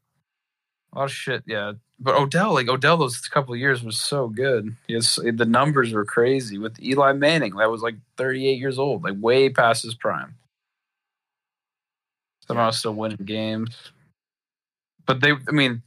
[0.94, 1.44] lot of shit.
[1.48, 4.76] Yeah, but Odell, like Odell, those couple of years was so good.
[4.88, 7.56] Yes, the numbers were crazy with Eli Manning.
[7.56, 10.36] That was like 38 years old, like way past his prime.
[12.46, 13.94] Somehow still winning games,
[15.06, 15.82] but they, I mean,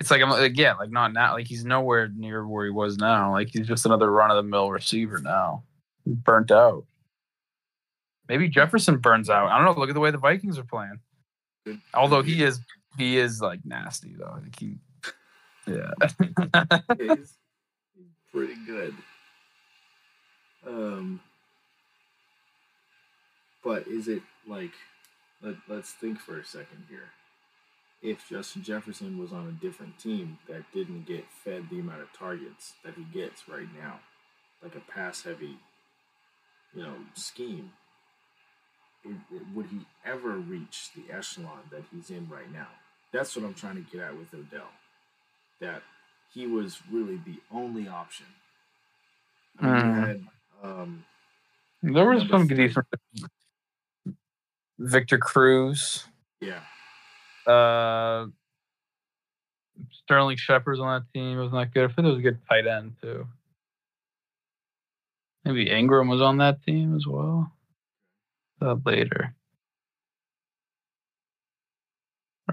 [0.00, 1.34] it's like I'm like like not now.
[1.34, 3.32] Like he's nowhere near where he was now.
[3.32, 5.62] Like he's just another run of the mill receiver now,
[6.06, 6.84] burnt out.
[8.28, 9.48] Maybe Jefferson burns out.
[9.48, 9.80] I don't know.
[9.80, 11.00] Look at the way the Vikings are playing.
[11.92, 12.60] Although he is
[12.98, 14.38] he is like nasty though.
[14.42, 14.76] Like he,
[15.66, 15.92] yeah.
[16.98, 17.36] He's,
[17.94, 18.94] he's pretty good.
[20.66, 21.20] Um,
[23.62, 24.72] but is it like?
[25.42, 27.10] Let, let's think for a second here.
[28.04, 32.12] If Justin Jefferson was on a different team that didn't get fed the amount of
[32.12, 34.00] targets that he gets right now,
[34.62, 35.56] like a pass-heavy,
[36.74, 37.72] you know, scheme,
[39.04, 42.68] it, it- would he ever reach the echelon that he's in right now?
[43.12, 44.70] That's what I'm trying to get at with Odell.
[45.60, 45.82] That
[46.34, 48.26] he was really the only option.
[49.60, 50.06] I mean, Mm.
[50.06, 50.26] had
[50.62, 51.04] um,
[51.82, 52.86] there was some decent.
[54.78, 56.06] Victor Cruz.
[56.40, 56.60] yeah,
[57.46, 58.26] Uh,
[59.90, 61.38] Sterling Shepard's on that team.
[61.38, 61.90] It was not good.
[61.90, 63.26] I think it was a good tight end too.
[65.44, 67.52] Maybe Ingram was on that team as well.
[68.62, 69.34] Uh, later.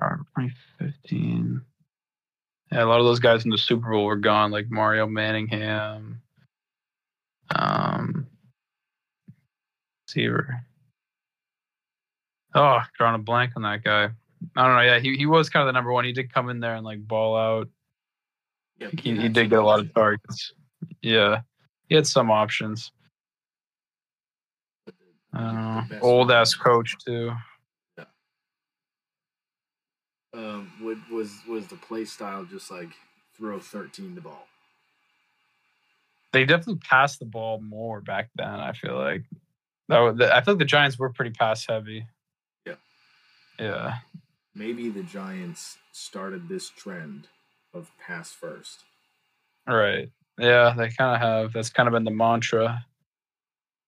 [0.01, 1.61] Alright, 2015.
[2.71, 6.21] Yeah, a lot of those guys in the Super Bowl were gone, like Mario Manningham.
[7.53, 8.27] Um,
[10.07, 10.65] receiver.
[12.55, 14.09] Oh, drawing a blank on that guy.
[14.55, 14.81] I don't know.
[14.81, 16.03] Yeah, he, he was kind of the number one.
[16.05, 17.69] He did come in there and like ball out.
[18.79, 20.53] Yeah, He, he did get a lot of targets.
[21.01, 21.41] Yeah,
[21.89, 22.91] he had some options.
[25.33, 27.31] Uh, old ass coach too.
[30.33, 32.89] Um, what was was the play style just like
[33.37, 34.47] throw thirteen the ball?
[36.31, 38.47] They definitely passed the ball more back then.
[38.47, 39.23] I feel like
[39.89, 39.99] that.
[39.99, 42.05] was- I feel like the Giants were pretty pass heavy.
[42.65, 42.75] Yeah.
[43.59, 43.97] Yeah.
[44.53, 47.27] Maybe the Giants started this trend
[47.73, 48.79] of pass first.
[49.67, 50.11] Right.
[50.37, 51.53] Yeah, they kind of have.
[51.53, 52.85] That's kind of been the mantra.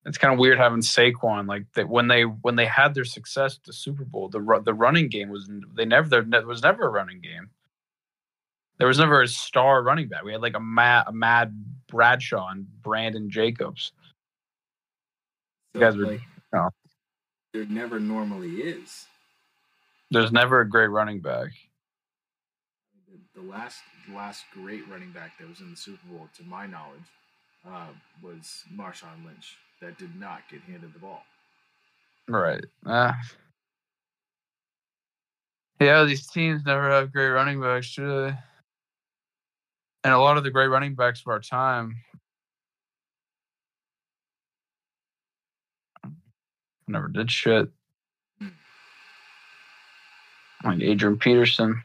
[0.05, 3.57] It's kind of weird having Saquon like that when they when they had their success
[3.57, 4.29] at the Super Bowl.
[4.29, 7.49] The the running game was they never there was never a running game.
[8.77, 10.23] There was never a star running back.
[10.23, 11.53] We had like a mad Ahmad
[11.87, 13.93] Bradshaw and Brandon Jacobs.
[15.73, 16.21] So, You guys are- like,
[17.53, 19.05] there never normally is.
[20.13, 21.49] There's never a great running back.
[23.11, 26.43] The, the last the last great running back that was in the Super Bowl, to
[26.43, 27.01] my knowledge,
[27.67, 27.87] uh,
[28.21, 29.57] was Marshawn Lynch.
[29.81, 31.23] That did not get handed the ball.
[32.27, 32.63] Right.
[32.85, 33.13] Uh,
[35.81, 38.37] yeah, these teams never have great running backs, do they?
[40.03, 41.95] And a lot of the great running backs of our time
[46.87, 47.69] never did shit.
[50.63, 51.83] Like Adrian Peterson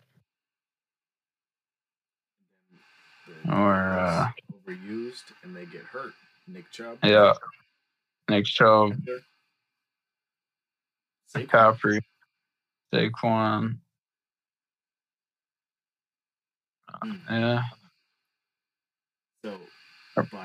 [3.50, 4.28] or uh,
[4.68, 6.12] overused and they get hurt.
[6.46, 6.98] Nick Chubb.
[7.02, 7.32] yeah,
[8.30, 8.92] Nick Chubb,
[11.34, 11.46] Saquon.
[11.46, 12.00] McCaffrey,
[12.94, 13.76] Saquon.
[17.02, 17.12] Hmm.
[17.30, 17.62] Yeah,
[19.44, 19.56] So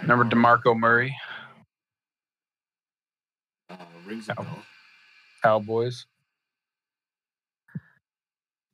[0.01, 1.15] remember DeMarco Murray,
[3.69, 4.45] Uh, rings Oh.
[5.41, 6.05] Cowboys.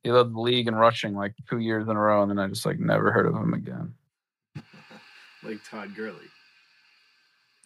[0.02, 2.46] He led the league in rushing like two years in a row, and then I
[2.48, 3.94] just like never heard of him again.
[5.42, 6.26] like Todd Gurley.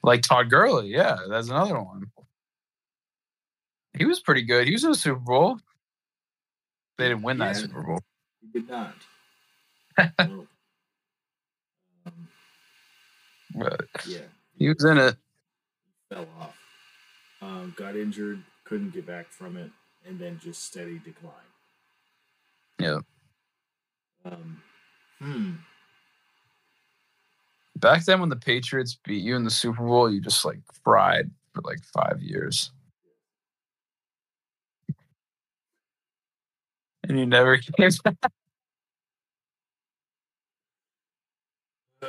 [0.02, 2.11] Like Todd Gurley, yeah, that's another one.
[3.97, 4.66] He was pretty good.
[4.66, 5.59] He was in the Super Bowl.
[6.98, 8.01] They didn't win that Super Bowl.
[8.40, 8.94] He did not.
[10.19, 10.48] Um,
[13.55, 14.19] But yeah,
[14.59, 15.16] he was in it.
[16.09, 16.56] fell off.
[17.40, 19.70] Um, got injured, couldn't get back from it,
[20.05, 21.32] and then just steady decline.
[22.78, 22.98] Yeah.
[24.24, 24.62] Um,
[25.20, 25.52] hmm.
[27.76, 31.30] Back then when the Patriots beat you in the Super Bowl, you just like fried
[31.52, 32.70] for like five years.
[37.09, 38.32] And you never came back.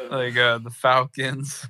[0.09, 1.67] like uh, the Falcons.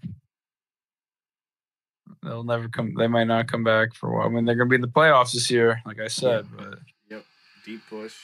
[2.23, 2.93] They'll never come.
[2.95, 4.27] They might not come back for a while.
[4.27, 6.47] I mean, they're gonna be in the playoffs this year, like I said.
[6.55, 7.23] But yep.
[7.63, 8.15] Deep push.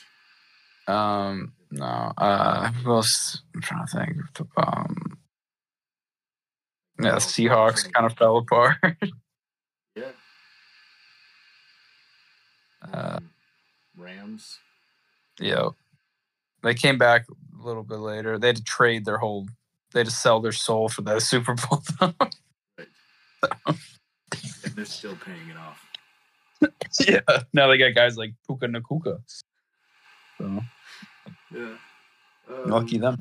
[0.87, 2.11] Um, no.
[2.17, 3.41] Uh, who else?
[3.55, 4.17] I'm trying to think.
[4.57, 5.17] Um,
[7.01, 8.75] yeah, the Seahawks kind of fell apart.
[9.95, 10.11] Yeah.
[12.93, 13.19] Uh,
[13.97, 14.57] Rams.
[15.39, 15.69] yeah,
[16.63, 18.39] they came back a little bit later.
[18.39, 19.47] They had to trade their whole.
[19.93, 21.83] They had to sell their soul for that Super Bowl.
[22.01, 22.15] And
[24.75, 25.85] they're still paying it off.
[27.07, 27.19] yeah.
[27.53, 29.19] Now they got guys like Puka Nacua.
[30.41, 30.61] So
[31.53, 31.75] Yeah.
[32.65, 33.17] lucky Um, them.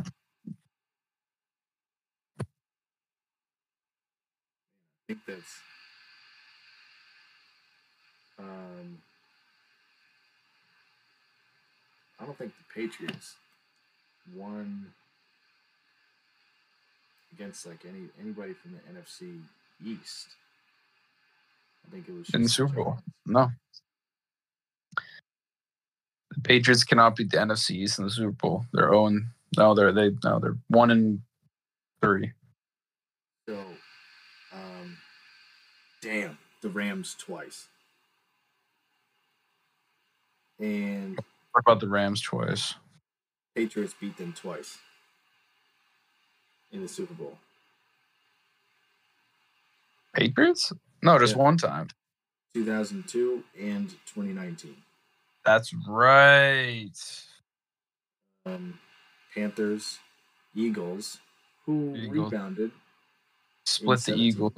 [4.93, 5.55] I think that's
[8.39, 8.99] um
[12.21, 13.35] I don't think the Patriots
[14.37, 14.87] won
[17.33, 19.41] against like any anybody from the NFC
[19.85, 20.29] East.
[21.87, 22.99] I think it was In the Super Bowl.
[23.27, 23.51] No.
[26.43, 28.65] The Patriots cannot beat the NFC East in the Super Bowl.
[28.73, 29.29] They're own.
[29.59, 31.21] No, they're they no, they're one and
[32.01, 32.33] three.
[33.47, 33.59] So
[34.53, 34.97] um
[36.01, 37.67] damn, the Rams twice.
[40.59, 41.17] And
[41.53, 42.75] What about the Rams twice?
[43.55, 44.79] Patriots beat them twice
[46.73, 47.37] in the Super Bowl.
[50.15, 50.73] Patriots?
[51.03, 51.43] No, just Yeah.
[51.43, 51.89] one time.
[52.55, 54.77] 2002 and 2019.
[55.45, 56.91] That's right.
[58.47, 58.79] Um,
[59.35, 59.99] Panthers,
[60.55, 61.19] Eagles,
[61.67, 62.33] who Eagles.
[62.33, 62.71] rebounded.
[63.65, 64.53] Split the Eagle.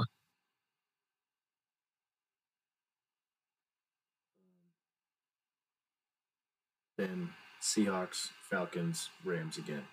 [6.96, 7.30] Then
[7.60, 9.84] Seahawks, Falcons, Rams again.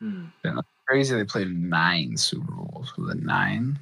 [0.00, 0.26] Hmm.
[0.86, 1.16] Crazy.
[1.16, 3.78] They played nine Super Bowls with a nine.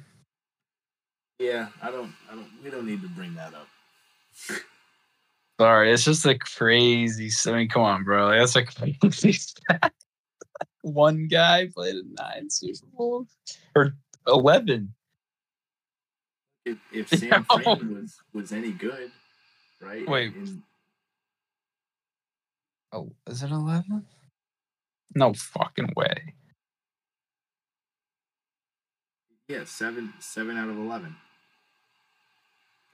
[1.39, 2.13] Yeah, I don't.
[2.31, 2.47] I don't.
[2.63, 3.67] We don't need to bring that up.
[5.59, 7.29] Sorry, it's just a crazy.
[7.49, 8.29] I mean, come on, bro.
[8.29, 9.93] That's a crazy stat.
[10.81, 13.27] One guy played in nine Super Bowls
[13.75, 13.93] or
[14.27, 14.93] eleven.
[16.65, 17.43] If, if Sam.
[17.45, 19.11] Frank was was any good,
[19.81, 20.07] right?
[20.07, 20.35] Wait.
[20.35, 20.63] In-
[22.93, 24.05] Oh, is it eleven?
[25.15, 26.33] No fucking way.
[29.49, 31.15] yeah, seven seven out of eleven.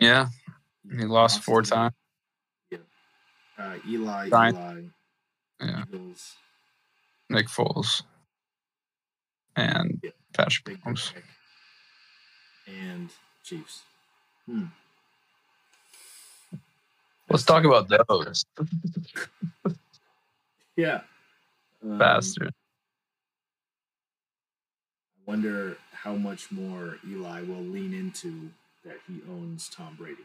[0.02, 0.28] Yeah,
[0.90, 1.94] he lost four to- times.
[3.58, 4.58] Uh, Eli, Giants.
[4.60, 4.82] Eli,
[5.62, 6.34] Yeah, Eagles,
[7.30, 8.02] Nick Foles
[9.56, 10.10] and Yeah.
[10.34, 11.14] Patrick Big Mahomes.
[11.14, 11.24] Pick,
[12.66, 13.12] and
[13.44, 13.84] Chiefs.
[14.48, 14.66] Hmm.
[17.30, 18.44] Let's talk about those
[20.76, 21.02] Yeah.
[21.84, 22.52] Um, bastard.
[25.18, 28.50] I wonder how much more Eli will lean into
[28.86, 30.24] that he owns Tom Brady.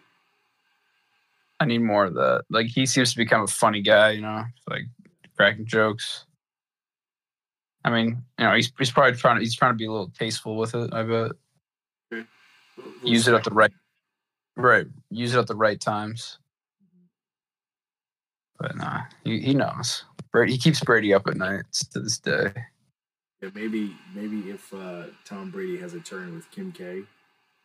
[1.60, 2.44] I need more of that.
[2.50, 4.84] Like he seems to become a funny guy, you know, like
[5.36, 6.24] cracking jokes.
[7.84, 10.10] I mean, you know, he's he's probably trying to he's trying to be a little
[10.18, 10.92] tasteful with it.
[10.92, 11.32] I bet.
[12.10, 13.72] Little- Use it at the right,
[14.56, 14.86] right.
[15.10, 16.38] Use it at the right times.
[18.58, 20.04] But nah, he, he knows.
[20.30, 22.52] Brady, he keeps Brady up at night to this day.
[23.40, 27.02] Yeah, maybe maybe if uh, Tom Brady has a turn with Kim K,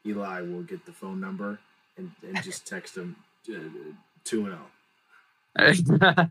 [0.06, 1.60] Eli will get the phone number
[1.98, 3.16] and, and just text him
[3.50, 3.60] uh,
[4.24, 4.58] two and
[5.58, 6.00] zero.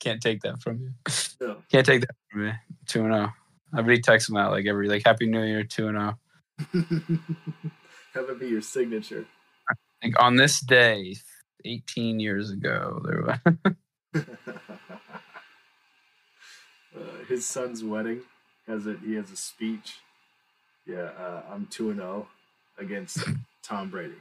[0.00, 0.92] Can't take that from you.
[1.40, 1.56] No.
[1.70, 2.52] Can't take that from me.
[2.86, 3.32] Two and zero.
[3.72, 6.18] I really text him out like every like Happy New Year two and zero.
[8.14, 9.26] Have it be your signature.
[10.02, 11.16] Like on this day,
[11.64, 13.38] eighteen years ago, there was
[16.96, 18.22] uh, his son's wedding
[18.66, 18.98] has it.
[19.04, 19.98] He has a speech.
[20.86, 22.28] Yeah, uh, I'm two and zero
[22.78, 23.18] against
[23.62, 24.14] Tom Brady.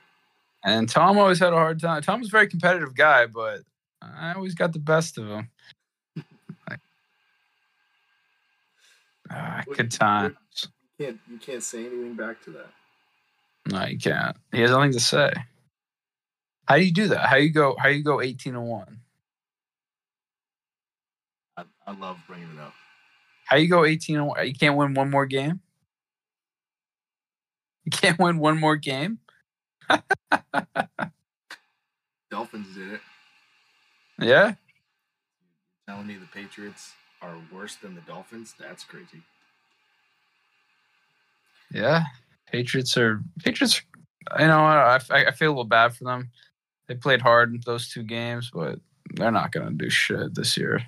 [0.64, 2.02] and Tom always had a hard time.
[2.02, 3.62] Tom's a very competitive guy, but
[4.02, 5.50] I always got the best of him.
[6.70, 6.80] Like,
[9.32, 10.36] ah, good times.
[10.98, 12.68] You can't you can't say anything back to that.
[13.68, 14.38] No, you can't.
[14.52, 15.34] He has nothing to say.
[16.68, 17.28] How do you do that?
[17.28, 17.76] How you go?
[17.80, 19.00] How you go eighteen and one?
[21.58, 22.74] I, I love bringing it up.
[23.46, 24.46] How you go eighteen and one?
[24.48, 25.60] You can't win one more game.
[27.86, 29.20] You can't win one more game.
[32.32, 33.02] Dolphins did it.
[34.20, 34.54] Yeah,
[35.88, 38.56] Telling me the Patriots are worse than the Dolphins?
[38.60, 39.22] That's crazy.
[41.72, 42.04] yeah.
[42.52, 43.82] Patriots are Patriots.
[44.40, 46.32] You know, I, I I feel a little bad for them.
[46.88, 48.80] They played hard in those two games, but
[49.16, 50.82] they're not going to do shit this year.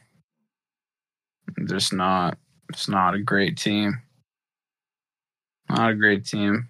[1.56, 2.38] They're just not.
[2.70, 4.02] It's not a great team.
[5.70, 6.70] Not a great team.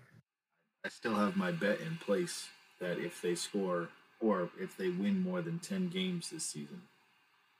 [0.88, 2.48] I still have my bet in place
[2.80, 3.90] that if they score
[4.22, 6.82] or if they win more than 10 games this season,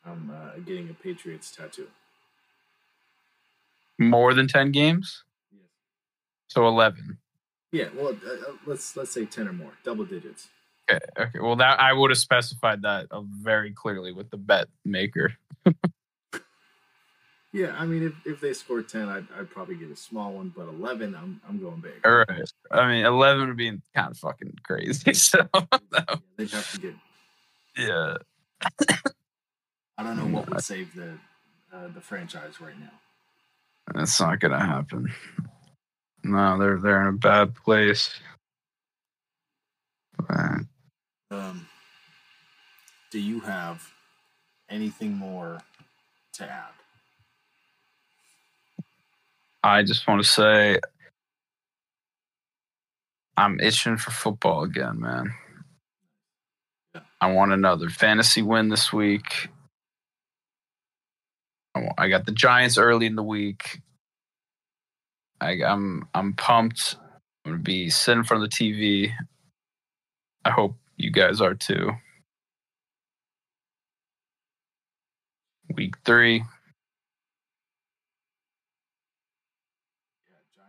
[0.06, 1.90] I'm uh, getting a Patriots tattoo.
[4.00, 5.64] More than ten games, Yes.
[6.48, 7.18] so eleven.
[7.74, 10.48] Yeah, well, uh, uh, let's let's say 10 or more, double digits.
[10.90, 11.04] Okay.
[11.20, 11.40] Okay.
[11.40, 15.34] Well, that I would have specified that uh, very clearly with the bet maker.
[17.58, 20.54] Yeah, I mean, if, if they score 10, I'd, I'd probably get a small one,
[20.56, 21.94] but 11, I'm, I'm going big.
[22.06, 22.52] All right.
[22.70, 25.12] I mean, eleven would be kind of fucking crazy.
[25.16, 26.94] So, Yeah, they'd have to get,
[27.76, 28.18] yeah.
[29.98, 31.18] I don't know what would save the
[31.74, 32.92] uh, the franchise right now.
[33.96, 35.12] That's not gonna happen.
[36.24, 38.14] No, they're they're in a bad place.
[40.16, 40.60] But
[41.32, 41.68] Um,
[43.10, 43.92] do you have
[44.70, 45.60] anything more
[46.34, 46.77] to add?
[49.64, 50.80] I just want to say,
[53.36, 55.34] I'm itching for football again, man.
[57.20, 59.50] I want another fantasy win this week.
[61.98, 63.82] I got the Giants early in the week.
[65.42, 66.96] I, I'm I'm pumped.
[67.46, 69.12] I'm gonna be sitting in front of the TV.
[70.46, 71.92] I hope you guys are too.
[75.76, 76.44] Week three,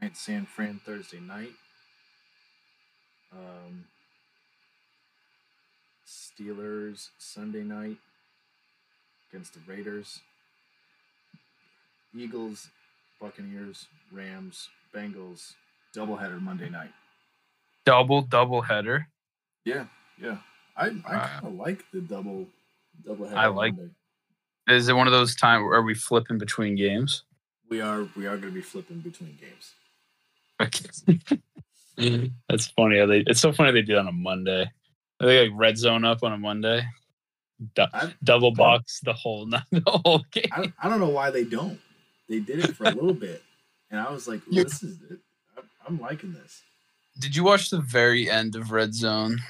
[0.01, 1.53] Giants San Fran Thursday night.
[3.33, 3.85] Um,
[6.07, 7.97] Steelers Sunday night
[9.31, 10.21] against the Raiders.
[12.17, 12.69] Eagles,
[13.21, 15.53] Buccaneers, Rams, Bengals,
[15.95, 16.91] doubleheader Monday night.
[17.85, 19.09] Double double header.
[19.65, 19.87] Yeah,
[20.21, 20.39] yeah.
[20.77, 22.47] I, I kind of like the double
[23.07, 23.35] doubleheader.
[23.35, 23.93] I like- Monday.
[24.69, 27.25] Is it one of those times where we flipping between games?
[27.71, 29.73] We are we are going to be flipping between games.
[32.49, 32.99] That's funny.
[32.99, 34.71] How they, it's so funny they do that on a Monday.
[35.21, 36.85] They like red zone up on a Monday.
[37.75, 40.45] Du- I, double box the whole the whole game.
[40.53, 41.81] I I don't know why they don't.
[42.29, 43.43] They did it for a little bit,
[43.91, 45.19] and I was like, You- "This is it.
[45.57, 46.63] I'm, I'm liking this."
[47.19, 49.41] Did you watch the very end of Red Zone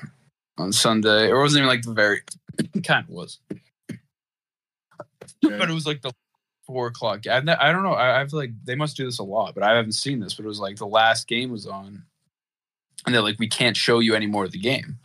[0.57, 1.29] on Sunday?
[1.29, 2.23] Or it wasn't even like the very
[2.75, 3.41] it kind of was.
[5.43, 6.13] But it was like the
[6.69, 7.27] four o'clock.
[7.27, 7.95] I, I don't know.
[7.95, 10.35] I, I've like they must do this a lot, but I haven't seen this.
[10.35, 12.05] But it was like the last game was on,
[13.05, 14.99] and they're like, we can't show you any more of the game.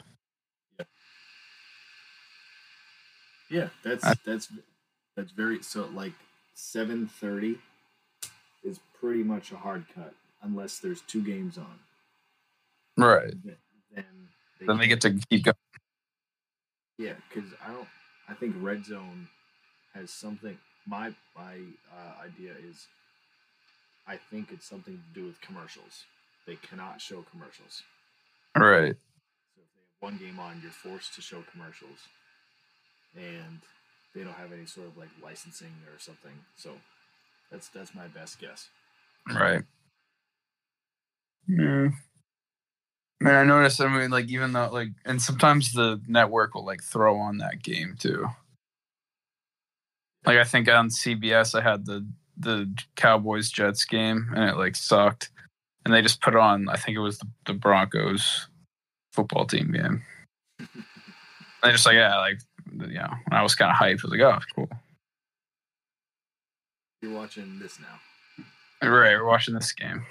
[3.50, 4.50] Yeah, that's I- that's
[5.16, 6.14] that's very so like
[6.56, 7.58] seven thirty
[8.64, 11.80] is pretty much a hard cut unless there's two games on.
[12.98, 13.34] Right.
[13.44, 13.56] Then
[13.96, 14.06] then
[14.60, 15.56] they, Then they get to keep going.
[16.98, 17.88] yeah, because I don't.
[18.30, 19.28] I think Red Zone
[19.94, 20.58] has something.
[20.86, 21.56] My my
[21.92, 22.88] uh, idea is,
[24.08, 26.04] I think it's something to do with commercials.
[26.46, 27.84] They cannot show commercials.
[28.56, 28.96] All right.
[29.56, 32.00] So if they have one game on, you're forced to show commercials,
[33.16, 33.62] and
[34.14, 36.34] they don't have any sort of like licensing or something.
[36.58, 36.72] So
[37.52, 38.68] that's that's my best guess.
[39.34, 39.64] Right.
[41.48, 41.90] Yeah.
[43.22, 43.80] I mean, I noticed.
[43.80, 47.64] I mean, like even though like, and sometimes the network will like throw on that
[47.64, 48.28] game too.
[50.26, 52.06] Like I think on CBS, I had the
[52.38, 55.30] the Cowboys Jets game, and it like sucked,
[55.86, 56.70] and they just put on.
[56.70, 58.48] I think it was the, the Broncos
[59.12, 60.04] football team game.
[60.60, 62.40] they just like yeah, like
[62.72, 64.04] you know, I was kind of hyped.
[64.04, 64.70] I was like, oh, cool.
[67.02, 68.90] You're watching this now.
[68.90, 70.06] Right, we're watching this game.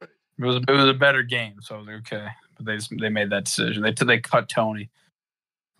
[0.00, 0.10] Right.
[0.38, 2.28] It was it was a better game, so I was like, okay.
[2.56, 3.82] But they just they made that decision.
[3.82, 4.90] They they cut Tony.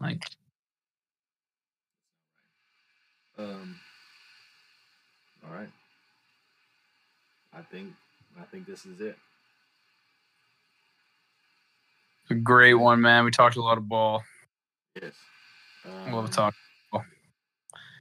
[0.01, 0.25] Like
[3.39, 3.77] Um.
[5.45, 5.69] All right.
[7.55, 7.93] I think
[8.41, 9.17] I think this is it.
[12.33, 13.25] a great one, man.
[13.25, 14.25] We talked a lot of ball.
[15.01, 15.13] Yes.
[15.85, 16.55] Um, love talk.
[16.93, 17.03] Here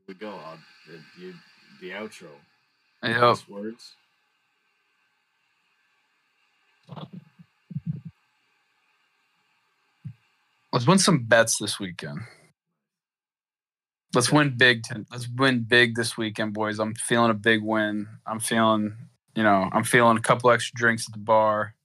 [0.07, 0.31] we go.
[0.31, 1.33] Uh, the, the,
[1.81, 2.27] the outro.
[3.03, 3.21] Yep.
[3.21, 3.93] Last words.
[10.73, 12.21] Let's win some bets this weekend.
[14.13, 14.83] Let's win big.
[14.83, 16.79] To, let's win big this weekend, boys.
[16.79, 18.07] I'm feeling a big win.
[18.25, 18.93] I'm feeling,
[19.35, 21.75] you know, I'm feeling a couple extra drinks at the bar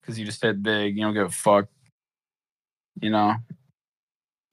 [0.00, 0.96] because you just hit big.
[0.96, 1.68] You don't give a fuck.
[3.00, 3.34] You know,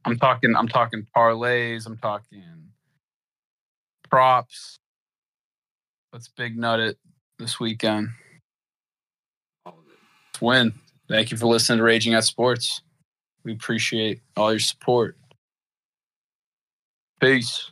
[0.05, 0.55] I'm talking.
[0.55, 1.85] I'm talking parlays.
[1.85, 2.69] I'm talking
[4.09, 4.77] props.
[6.13, 6.97] Let's big nut it
[7.39, 8.09] this weekend.
[10.41, 10.73] Win.
[11.09, 12.81] Thank you for listening to Raging at Sports.
[13.43, 15.17] We appreciate all your support.
[17.19, 17.71] Peace.